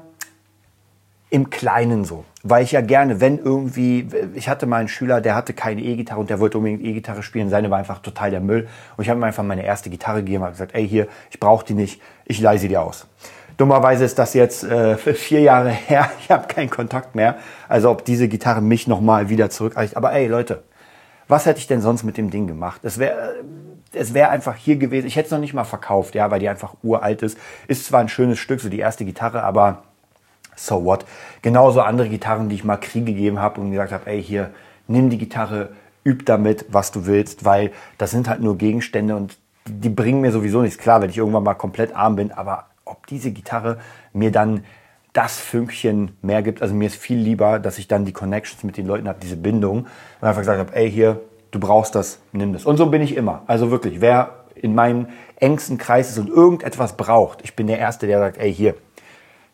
im 1.30 1.50
Kleinen 1.50 2.04
so, 2.04 2.24
weil 2.42 2.62
ich 2.62 2.72
ja 2.72 2.80
gerne, 2.80 3.20
wenn 3.20 3.38
irgendwie, 3.38 4.08
ich 4.34 4.48
hatte 4.48 4.66
mal 4.66 4.76
einen 4.76 4.88
Schüler, 4.88 5.20
der 5.20 5.34
hatte 5.34 5.52
keine 5.52 5.82
E-Gitarre 5.82 6.20
und 6.20 6.30
der 6.30 6.40
wollte 6.40 6.58
unbedingt 6.58 6.82
E-Gitarre 6.82 7.22
spielen, 7.22 7.48
seine 7.48 7.70
war 7.70 7.78
einfach 7.78 8.00
total 8.00 8.30
der 8.30 8.40
Müll. 8.40 8.68
Und 8.96 9.02
ich 9.04 9.10
habe 9.10 9.18
ihm 9.18 9.24
einfach 9.24 9.42
meine 9.42 9.64
erste 9.64 9.90
Gitarre 9.90 10.22
gegeben 10.22 10.44
und 10.44 10.50
gesagt, 10.50 10.74
ey 10.74 10.86
hier, 10.86 11.08
ich 11.30 11.40
brauche 11.40 11.64
die 11.64 11.74
nicht, 11.74 12.00
ich 12.26 12.40
leihe 12.40 12.58
sie 12.58 12.68
dir 12.68 12.82
aus. 12.82 13.06
Dummerweise 13.56 14.04
ist 14.04 14.18
das 14.18 14.34
jetzt 14.34 14.64
äh, 14.64 14.96
vier 15.14 15.40
Jahre 15.40 15.70
her, 15.70 16.10
ich 16.20 16.30
habe 16.30 16.46
keinen 16.46 16.70
Kontakt 16.70 17.14
mehr. 17.14 17.36
Also 17.68 17.90
ob 17.90 18.04
diese 18.04 18.28
Gitarre 18.28 18.60
mich 18.60 18.86
nochmal 18.86 19.28
wieder 19.28 19.50
zurückreicht. 19.50 19.96
Aber 19.96 20.12
ey 20.12 20.26
Leute, 20.26 20.62
was 21.28 21.46
hätte 21.46 21.58
ich 21.58 21.66
denn 21.66 21.80
sonst 21.80 22.04
mit 22.04 22.16
dem 22.16 22.30
Ding 22.30 22.46
gemacht? 22.46 22.80
Es 22.84 22.98
wäre 22.98 23.36
es 23.96 24.12
wäre 24.12 24.28
einfach 24.30 24.56
hier 24.56 24.76
gewesen. 24.76 25.06
Ich 25.06 25.16
hätte 25.16 25.26
es 25.26 25.32
noch 25.32 25.38
nicht 25.38 25.54
mal 25.54 25.64
verkauft, 25.64 26.14
ja, 26.14 26.30
weil 26.30 26.40
die 26.40 26.48
einfach 26.48 26.74
uralt 26.82 27.22
ist. 27.22 27.38
Ist 27.68 27.86
zwar 27.86 28.00
ein 28.00 28.08
schönes 28.08 28.38
Stück, 28.38 28.60
so 28.60 28.68
die 28.68 28.80
erste 28.80 29.04
Gitarre, 29.04 29.42
aber 29.42 29.84
so 30.56 30.84
what? 30.84 31.04
Genauso 31.42 31.80
andere 31.80 32.08
Gitarren, 32.08 32.48
die 32.48 32.56
ich 32.56 32.64
mal 32.64 32.76
Krieg 32.76 33.06
gegeben 33.06 33.38
habe 33.38 33.60
und 33.60 33.70
gesagt 33.70 33.92
habe, 33.92 34.10
ey, 34.10 34.22
hier, 34.22 34.50
nimm 34.86 35.10
die 35.10 35.18
Gitarre, 35.18 35.70
üb 36.04 36.26
damit, 36.26 36.66
was 36.70 36.92
du 36.92 37.06
willst, 37.06 37.44
weil 37.44 37.72
das 37.98 38.10
sind 38.10 38.28
halt 38.28 38.40
nur 38.40 38.58
Gegenstände 38.58 39.16
und 39.16 39.38
die 39.66 39.88
bringen 39.88 40.20
mir 40.20 40.32
sowieso 40.32 40.60
nichts. 40.60 40.78
Klar, 40.78 41.00
wenn 41.00 41.10
ich 41.10 41.16
irgendwann 41.16 41.44
mal 41.44 41.54
komplett 41.54 41.96
arm 41.96 42.16
bin, 42.16 42.32
aber 42.32 42.66
ob 42.94 43.06
diese 43.08 43.32
Gitarre 43.32 43.78
mir 44.12 44.30
dann 44.30 44.64
das 45.12 45.38
Fünkchen 45.38 46.16
mehr 46.22 46.42
gibt. 46.42 46.62
Also 46.62 46.74
mir 46.74 46.86
ist 46.86 46.96
viel 46.96 47.18
lieber, 47.18 47.58
dass 47.58 47.78
ich 47.78 47.88
dann 47.88 48.04
die 48.04 48.12
Connections 48.12 48.64
mit 48.64 48.76
den 48.76 48.86
Leuten 48.86 49.08
habe, 49.08 49.18
diese 49.20 49.36
Bindung 49.36 49.86
und 50.20 50.28
einfach 50.28 50.40
gesagt 50.40 50.58
habe, 50.58 50.74
ey 50.74 50.90
hier, 50.90 51.20
du 51.50 51.60
brauchst 51.60 51.94
das, 51.94 52.20
nimm 52.32 52.52
das. 52.52 52.64
Und 52.64 52.76
so 52.76 52.86
bin 52.86 53.02
ich 53.02 53.16
immer. 53.16 53.42
Also 53.46 53.70
wirklich, 53.70 54.00
wer 54.00 54.44
in 54.54 54.74
meinem 54.74 55.08
engsten 55.36 55.78
Kreis 55.78 56.10
ist 56.10 56.18
und 56.18 56.28
irgendetwas 56.28 56.96
braucht, 56.96 57.42
ich 57.42 57.54
bin 57.54 57.66
der 57.66 57.78
Erste, 57.78 58.06
der 58.06 58.18
sagt, 58.18 58.38
ey 58.38 58.52
hier, 58.52 58.74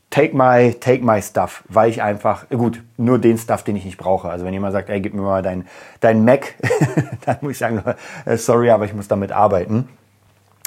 take 0.09 0.37
my, 0.37 0.75
take 0.75 1.05
my 1.05 1.21
stuff, 1.21 1.63
weil 1.69 1.91
ich 1.91 2.03
einfach, 2.03 2.49
gut, 2.49 2.83
nur 2.97 3.19
den 3.19 3.39
Stuff, 3.39 3.63
den 3.63 3.77
ich 3.77 3.85
nicht 3.85 3.99
brauche. 3.99 4.29
Also 4.29 4.45
wenn 4.45 4.53
jemand 4.53 4.73
sagt, 4.73 4.89
ey, 4.89 5.01
gib 5.01 5.15
mir 5.15 5.23
mal 5.23 5.43
dein, 5.43 5.67
dein 6.01 6.25
Mac, 6.25 6.55
dann 7.27 7.37
muss 7.43 7.53
ich 7.53 7.59
sagen, 7.59 7.83
sorry, 8.37 8.71
aber 8.71 8.87
ich 8.87 8.95
muss 8.95 9.09
damit 9.09 9.31
arbeiten. 9.33 9.89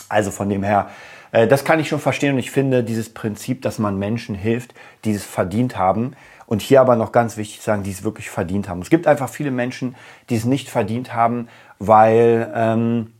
Also 0.07 0.29
von 0.29 0.49
dem 0.49 0.63
her, 0.63 0.89
das 1.33 1.65
kann 1.65 1.79
ich 1.79 1.89
schon 1.89 1.99
verstehen 1.99 2.33
und 2.33 2.39
ich 2.39 2.51
finde 2.51 2.83
dieses 2.83 3.13
Prinzip, 3.13 3.61
dass 3.61 3.79
man 3.79 3.97
Menschen 3.97 4.35
hilft, 4.35 4.73
die 5.03 5.13
es 5.13 5.25
verdient 5.25 5.77
haben, 5.77 6.15
und 6.45 6.61
hier 6.61 6.81
aber 6.81 6.95
noch 6.95 7.11
ganz 7.11 7.37
wichtig 7.37 7.61
sagen, 7.61 7.83
die 7.83 7.91
es 7.91 8.03
wirklich 8.03 8.29
verdient 8.29 8.69
haben. 8.69 8.81
Es 8.81 8.89
gibt 8.89 9.07
einfach 9.07 9.29
viele 9.29 9.51
Menschen, 9.51 9.95
die 10.29 10.35
es 10.35 10.45
nicht 10.45 10.69
verdient 10.69 11.13
haben, 11.13 11.47
weil, 11.79 12.51
ähm, 12.53 13.13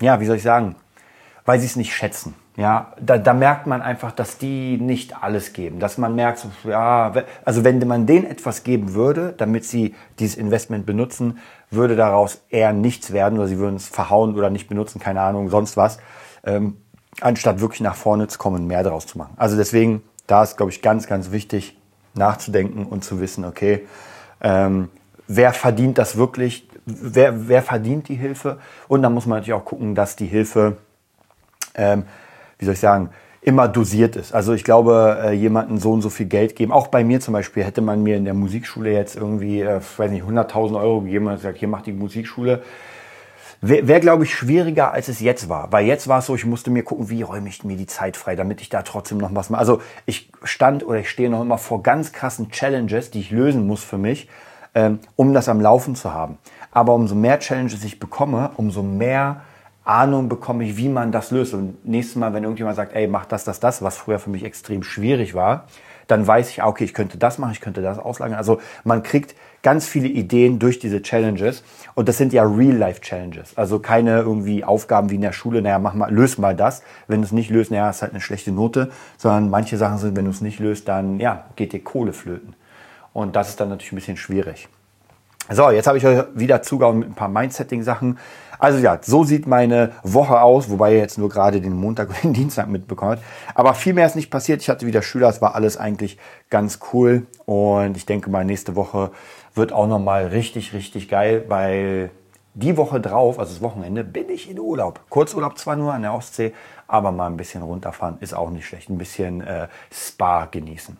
ja, 0.00 0.20
wie 0.20 0.26
soll 0.26 0.36
ich 0.36 0.42
sagen, 0.42 0.76
weil 1.44 1.60
sie 1.60 1.66
es 1.66 1.76
nicht 1.76 1.94
schätzen. 1.94 2.34
Ja, 2.56 2.92
da, 3.00 3.16
da 3.16 3.32
merkt 3.32 3.66
man 3.66 3.80
einfach, 3.80 4.12
dass 4.12 4.36
die 4.36 4.76
nicht 4.76 5.22
alles 5.22 5.52
geben. 5.52 5.80
Dass 5.80 5.98
man 5.98 6.14
merkt, 6.14 6.46
ja, 6.64 7.12
also 7.44 7.64
wenn 7.64 7.78
man 7.86 8.06
denen 8.06 8.26
etwas 8.26 8.64
geben 8.64 8.92
würde, 8.92 9.34
damit 9.36 9.64
sie 9.64 9.94
dieses 10.18 10.36
Investment 10.36 10.84
benutzen, 10.84 11.38
würde 11.70 11.96
daraus 11.96 12.44
eher 12.50 12.72
nichts 12.72 13.12
werden 13.12 13.38
oder 13.38 13.48
sie 13.48 13.58
würden 13.58 13.76
es 13.76 13.88
verhauen 13.88 14.34
oder 14.34 14.50
nicht 14.50 14.68
benutzen, 14.68 15.00
keine 15.00 15.22
Ahnung, 15.22 15.48
sonst 15.48 15.76
was, 15.76 15.98
ähm, 16.44 16.76
anstatt 17.22 17.60
wirklich 17.60 17.80
nach 17.80 17.94
vorne 17.94 18.28
zu 18.28 18.38
kommen, 18.38 18.66
mehr 18.66 18.82
daraus 18.82 19.06
zu 19.06 19.18
machen. 19.18 19.34
Also 19.36 19.56
deswegen, 19.56 20.02
da 20.26 20.42
ist, 20.42 20.56
glaube 20.56 20.72
ich, 20.72 20.82
ganz, 20.82 21.06
ganz 21.06 21.30
wichtig, 21.30 21.76
nachzudenken 22.14 22.86
und 22.86 23.04
zu 23.04 23.20
wissen, 23.20 23.44
okay, 23.44 23.86
ähm, 24.40 24.88
wer 25.28 25.52
verdient 25.52 25.98
das 25.98 26.16
wirklich, 26.16 26.68
wer, 26.84 27.48
wer 27.48 27.62
verdient 27.62 28.08
die 28.08 28.16
Hilfe? 28.16 28.58
Und 28.88 29.02
dann 29.02 29.14
muss 29.14 29.26
man 29.26 29.38
natürlich 29.38 29.60
auch 29.60 29.64
gucken, 29.64 29.94
dass 29.94 30.16
die 30.16 30.26
Hilfe, 30.26 30.76
ähm, 31.74 32.04
wie 32.58 32.64
soll 32.64 32.74
ich 32.74 32.80
sagen, 32.80 33.10
immer 33.42 33.68
dosiert 33.68 34.16
ist. 34.16 34.34
Also 34.34 34.52
ich 34.52 34.64
glaube, 34.64 35.18
äh, 35.24 35.32
jemanden 35.32 35.78
so 35.78 35.92
und 35.92 36.02
so 36.02 36.10
viel 36.10 36.26
Geld 36.26 36.56
geben. 36.56 36.72
Auch 36.72 36.88
bei 36.88 37.04
mir 37.04 37.20
zum 37.20 37.32
Beispiel 37.32 37.64
hätte 37.64 37.80
man 37.80 38.02
mir 38.02 38.16
in 38.16 38.24
der 38.24 38.34
Musikschule 38.34 38.92
jetzt 38.92 39.16
irgendwie, 39.16 39.62
äh, 39.62 39.80
weiß 39.96 40.10
nicht, 40.10 40.24
100.000 40.24 40.78
Euro 40.78 41.00
gegeben 41.00 41.26
und 41.26 41.36
gesagt, 41.36 41.58
hier 41.58 41.68
macht 41.68 41.86
die 41.86 41.92
Musikschule. 41.92 42.62
Wäre, 43.60 43.88
wär, 43.88 44.00
glaube 44.00 44.24
ich, 44.24 44.34
schwieriger, 44.34 44.92
als 44.92 45.08
es 45.08 45.20
jetzt 45.20 45.48
war. 45.48 45.70
Weil 45.70 45.84
jetzt 45.86 46.08
war 46.08 46.20
es 46.20 46.26
so, 46.26 46.34
ich 46.34 46.46
musste 46.46 46.70
mir 46.70 46.82
gucken, 46.82 47.10
wie 47.10 47.22
räume 47.22 47.48
ich 47.48 47.62
mir 47.62 47.76
die 47.76 47.86
Zeit 47.86 48.16
frei, 48.16 48.36
damit 48.36 48.60
ich 48.60 48.68
da 48.68 48.82
trotzdem 48.82 49.18
noch 49.18 49.34
was 49.34 49.50
mache. 49.50 49.60
Also 49.60 49.82
ich 50.06 50.30
stand 50.44 50.84
oder 50.84 51.00
ich 51.00 51.10
stehe 51.10 51.28
noch 51.28 51.42
immer 51.42 51.58
vor 51.58 51.82
ganz 51.82 52.12
krassen 52.12 52.50
Challenges, 52.50 53.10
die 53.10 53.20
ich 53.20 53.30
lösen 53.30 53.66
muss 53.66 53.84
für 53.84 53.98
mich, 53.98 54.28
ähm, 54.74 55.00
um 55.16 55.34
das 55.34 55.48
am 55.48 55.60
Laufen 55.60 55.94
zu 55.94 56.12
haben. 56.12 56.38
Aber 56.70 56.94
umso 56.94 57.14
mehr 57.14 57.38
Challenges 57.38 57.84
ich 57.84 57.98
bekomme, 57.98 58.50
umso 58.56 58.82
mehr 58.82 59.42
Ahnung 59.84 60.28
bekomme 60.28 60.64
ich, 60.64 60.76
wie 60.76 60.88
man 60.88 61.12
das 61.12 61.30
löst. 61.30 61.52
Und 61.52 61.84
nächstes 61.84 62.16
Mal, 62.16 62.32
wenn 62.32 62.44
irgendjemand 62.44 62.76
sagt, 62.76 62.94
ey, 62.94 63.08
mach 63.08 63.26
das, 63.26 63.44
das, 63.44 63.60
das, 63.60 63.82
was 63.82 63.96
früher 63.96 64.18
für 64.18 64.30
mich 64.30 64.44
extrem 64.44 64.82
schwierig 64.82 65.34
war, 65.34 65.64
dann 66.06 66.26
weiß 66.26 66.50
ich, 66.50 66.62
ah, 66.62 66.66
okay, 66.66 66.84
ich 66.84 66.94
könnte 66.94 67.18
das 67.18 67.38
machen, 67.38 67.52
ich 67.52 67.60
könnte 67.60 67.82
das 67.82 67.98
auslagern. 67.98 68.36
Also 68.36 68.60
man 68.84 69.02
kriegt 69.02 69.34
ganz 69.62 69.86
viele 69.86 70.08
Ideen 70.08 70.58
durch 70.58 70.78
diese 70.78 71.02
Challenges. 71.02 71.62
Und 71.94 72.08
das 72.08 72.18
sind 72.18 72.32
ja 72.32 72.44
Real-Life-Challenges. 72.44 73.56
Also 73.56 73.78
keine 73.78 74.20
irgendwie 74.20 74.64
Aufgaben 74.64 75.10
wie 75.10 75.16
in 75.16 75.20
der 75.20 75.32
Schule, 75.32 75.62
naja, 75.62 75.78
mach 75.78 75.94
mal, 75.94 76.12
löse 76.12 76.40
mal 76.40 76.56
das. 76.56 76.82
Wenn 77.08 77.20
du 77.20 77.26
es 77.26 77.32
nicht 77.32 77.50
löst, 77.50 77.70
naja, 77.70 77.90
ist 77.90 78.02
halt 78.02 78.12
eine 78.12 78.20
schlechte 78.20 78.52
Note. 78.52 78.90
Sondern 79.18 79.50
manche 79.50 79.76
Sachen 79.76 79.98
sind, 79.98 80.16
wenn 80.16 80.24
du 80.24 80.30
es 80.30 80.40
nicht 80.40 80.58
löst, 80.58 80.88
dann, 80.88 81.20
ja, 81.20 81.44
geht 81.56 81.72
dir 81.72 81.82
Kohle 81.82 82.12
flöten. 82.12 82.54
Und 83.12 83.36
das 83.36 83.48
ist 83.48 83.60
dann 83.60 83.68
natürlich 83.68 83.92
ein 83.92 83.96
bisschen 83.96 84.16
schwierig. 84.16 84.68
So, 85.52 85.70
jetzt 85.70 85.88
habe 85.88 85.98
ich 85.98 86.06
euch 86.06 86.24
wieder 86.34 86.62
zugehauen 86.62 87.00
mit 87.00 87.08
ein 87.08 87.14
paar 87.14 87.28
Mindsetting-Sachen. 87.28 88.18
Also 88.60 88.78
ja, 88.78 88.98
so 89.02 89.24
sieht 89.24 89.46
meine 89.46 89.92
Woche 90.04 90.40
aus, 90.40 90.70
wobei 90.70 90.92
ihr 90.92 90.98
jetzt 90.98 91.18
nur 91.18 91.28
gerade 91.28 91.60
den 91.60 91.72
Montag 91.72 92.10
und 92.10 92.22
den 92.22 92.32
Dienstag 92.34 92.68
mitbekommt. 92.68 93.18
Aber 93.54 93.74
viel 93.74 93.94
mehr 93.94 94.06
ist 94.06 94.16
nicht 94.16 94.30
passiert. 94.30 94.60
Ich 94.60 94.68
hatte 94.68 94.86
wieder 94.86 95.02
Schüler, 95.02 95.28
es 95.28 95.40
war 95.42 95.56
alles 95.56 95.76
eigentlich 95.76 96.18
ganz 96.50 96.78
cool. 96.92 97.26
Und 97.46 97.96
ich 97.96 98.06
denke 98.06 98.30
mal, 98.30 98.44
nächste 98.44 98.76
Woche 98.76 99.10
wird 99.54 99.72
auch 99.72 99.86
nochmal 99.86 100.26
richtig, 100.26 100.72
richtig 100.72 101.08
geil, 101.08 101.44
weil 101.48 102.10
die 102.54 102.76
Woche 102.76 103.00
drauf, 103.00 103.38
also 103.38 103.52
das 103.52 103.62
Wochenende, 103.62 104.04
bin 104.04 104.28
ich 104.28 104.50
in 104.50 104.58
Urlaub. 104.58 105.00
Kurzurlaub 105.08 105.58
zwar 105.58 105.76
nur 105.76 105.92
an 105.92 106.02
der 106.02 106.14
Ostsee, 106.14 106.52
aber 106.86 107.12
mal 107.12 107.26
ein 107.26 107.36
bisschen 107.36 107.62
runterfahren 107.62 108.18
ist 108.20 108.34
auch 108.34 108.50
nicht 108.50 108.66
schlecht. 108.66 108.90
Ein 108.90 108.98
bisschen 108.98 109.40
äh, 109.40 109.68
Spa 109.92 110.46
genießen. 110.46 110.96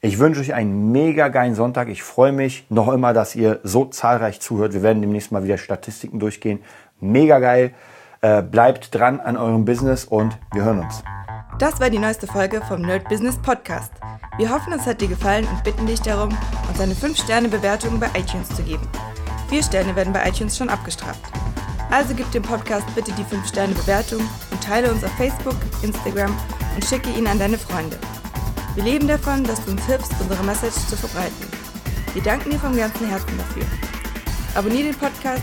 Ich 0.00 0.18
wünsche 0.18 0.40
euch 0.40 0.54
einen 0.54 0.92
mega 0.92 1.28
geilen 1.28 1.54
Sonntag. 1.54 1.88
Ich 1.88 2.02
freue 2.02 2.32
mich 2.32 2.66
noch 2.68 2.88
immer, 2.92 3.12
dass 3.12 3.34
ihr 3.34 3.60
so 3.64 3.84
zahlreich 3.84 4.40
zuhört. 4.40 4.72
Wir 4.72 4.82
werden 4.82 5.02
demnächst 5.02 5.32
mal 5.32 5.42
wieder 5.42 5.58
Statistiken 5.58 6.20
durchgehen. 6.20 6.60
Mega 7.00 7.38
geil. 7.38 7.72
Äh, 8.20 8.42
bleibt 8.42 8.92
dran 8.94 9.20
an 9.20 9.36
eurem 9.36 9.64
Business 9.64 10.04
und 10.04 10.36
wir 10.52 10.64
hören 10.64 10.80
uns. 10.80 11.04
Das 11.60 11.78
war 11.78 11.88
die 11.88 12.00
neueste 12.00 12.26
Folge 12.26 12.60
vom 12.62 12.82
Nerd 12.82 13.08
Business 13.08 13.36
Podcast. 13.36 13.92
Wir 14.38 14.50
hoffen, 14.50 14.72
es 14.72 14.86
hat 14.86 15.00
dir 15.00 15.06
gefallen 15.06 15.46
und 15.46 15.62
bitten 15.62 15.86
dich 15.86 16.00
darum, 16.00 16.36
uns 16.68 16.80
eine 16.80 16.94
5-Sterne-Bewertung 16.94 18.00
bei 18.00 18.08
iTunes 18.18 18.48
zu 18.48 18.62
geben. 18.62 18.88
Vier 19.48 19.62
Sterne 19.62 19.94
werden 19.94 20.12
bei 20.12 20.28
iTunes 20.28 20.56
schon 20.56 20.68
abgestraft. 20.68 21.20
Also 21.90 22.12
gib 22.14 22.30
dem 22.32 22.42
Podcast 22.42 22.86
bitte 22.94 23.12
die 23.12 23.24
5-Sterne-Bewertung 23.24 24.20
und 24.50 24.64
teile 24.64 24.90
uns 24.90 25.04
auf 25.04 25.12
Facebook, 25.12 25.56
Instagram 25.82 26.36
und 26.74 26.84
schicke 26.84 27.10
ihn 27.10 27.26
an 27.28 27.38
deine 27.38 27.58
Freunde. 27.58 27.98
Wir 28.74 28.84
leben 28.84 29.06
davon, 29.06 29.44
dass 29.44 29.64
du 29.64 29.70
uns 29.70 29.86
hilfst, 29.86 30.12
unsere 30.20 30.42
Message 30.44 30.74
zu 30.74 30.96
verbreiten. 30.96 31.46
Wir 32.14 32.22
danken 32.22 32.50
dir 32.50 32.58
vom 32.58 32.76
ganzen 32.76 33.08
Herzen 33.08 33.38
dafür. 33.38 33.64
Abonnier 34.54 34.84
den 34.84 34.94
Podcast, 34.94 35.42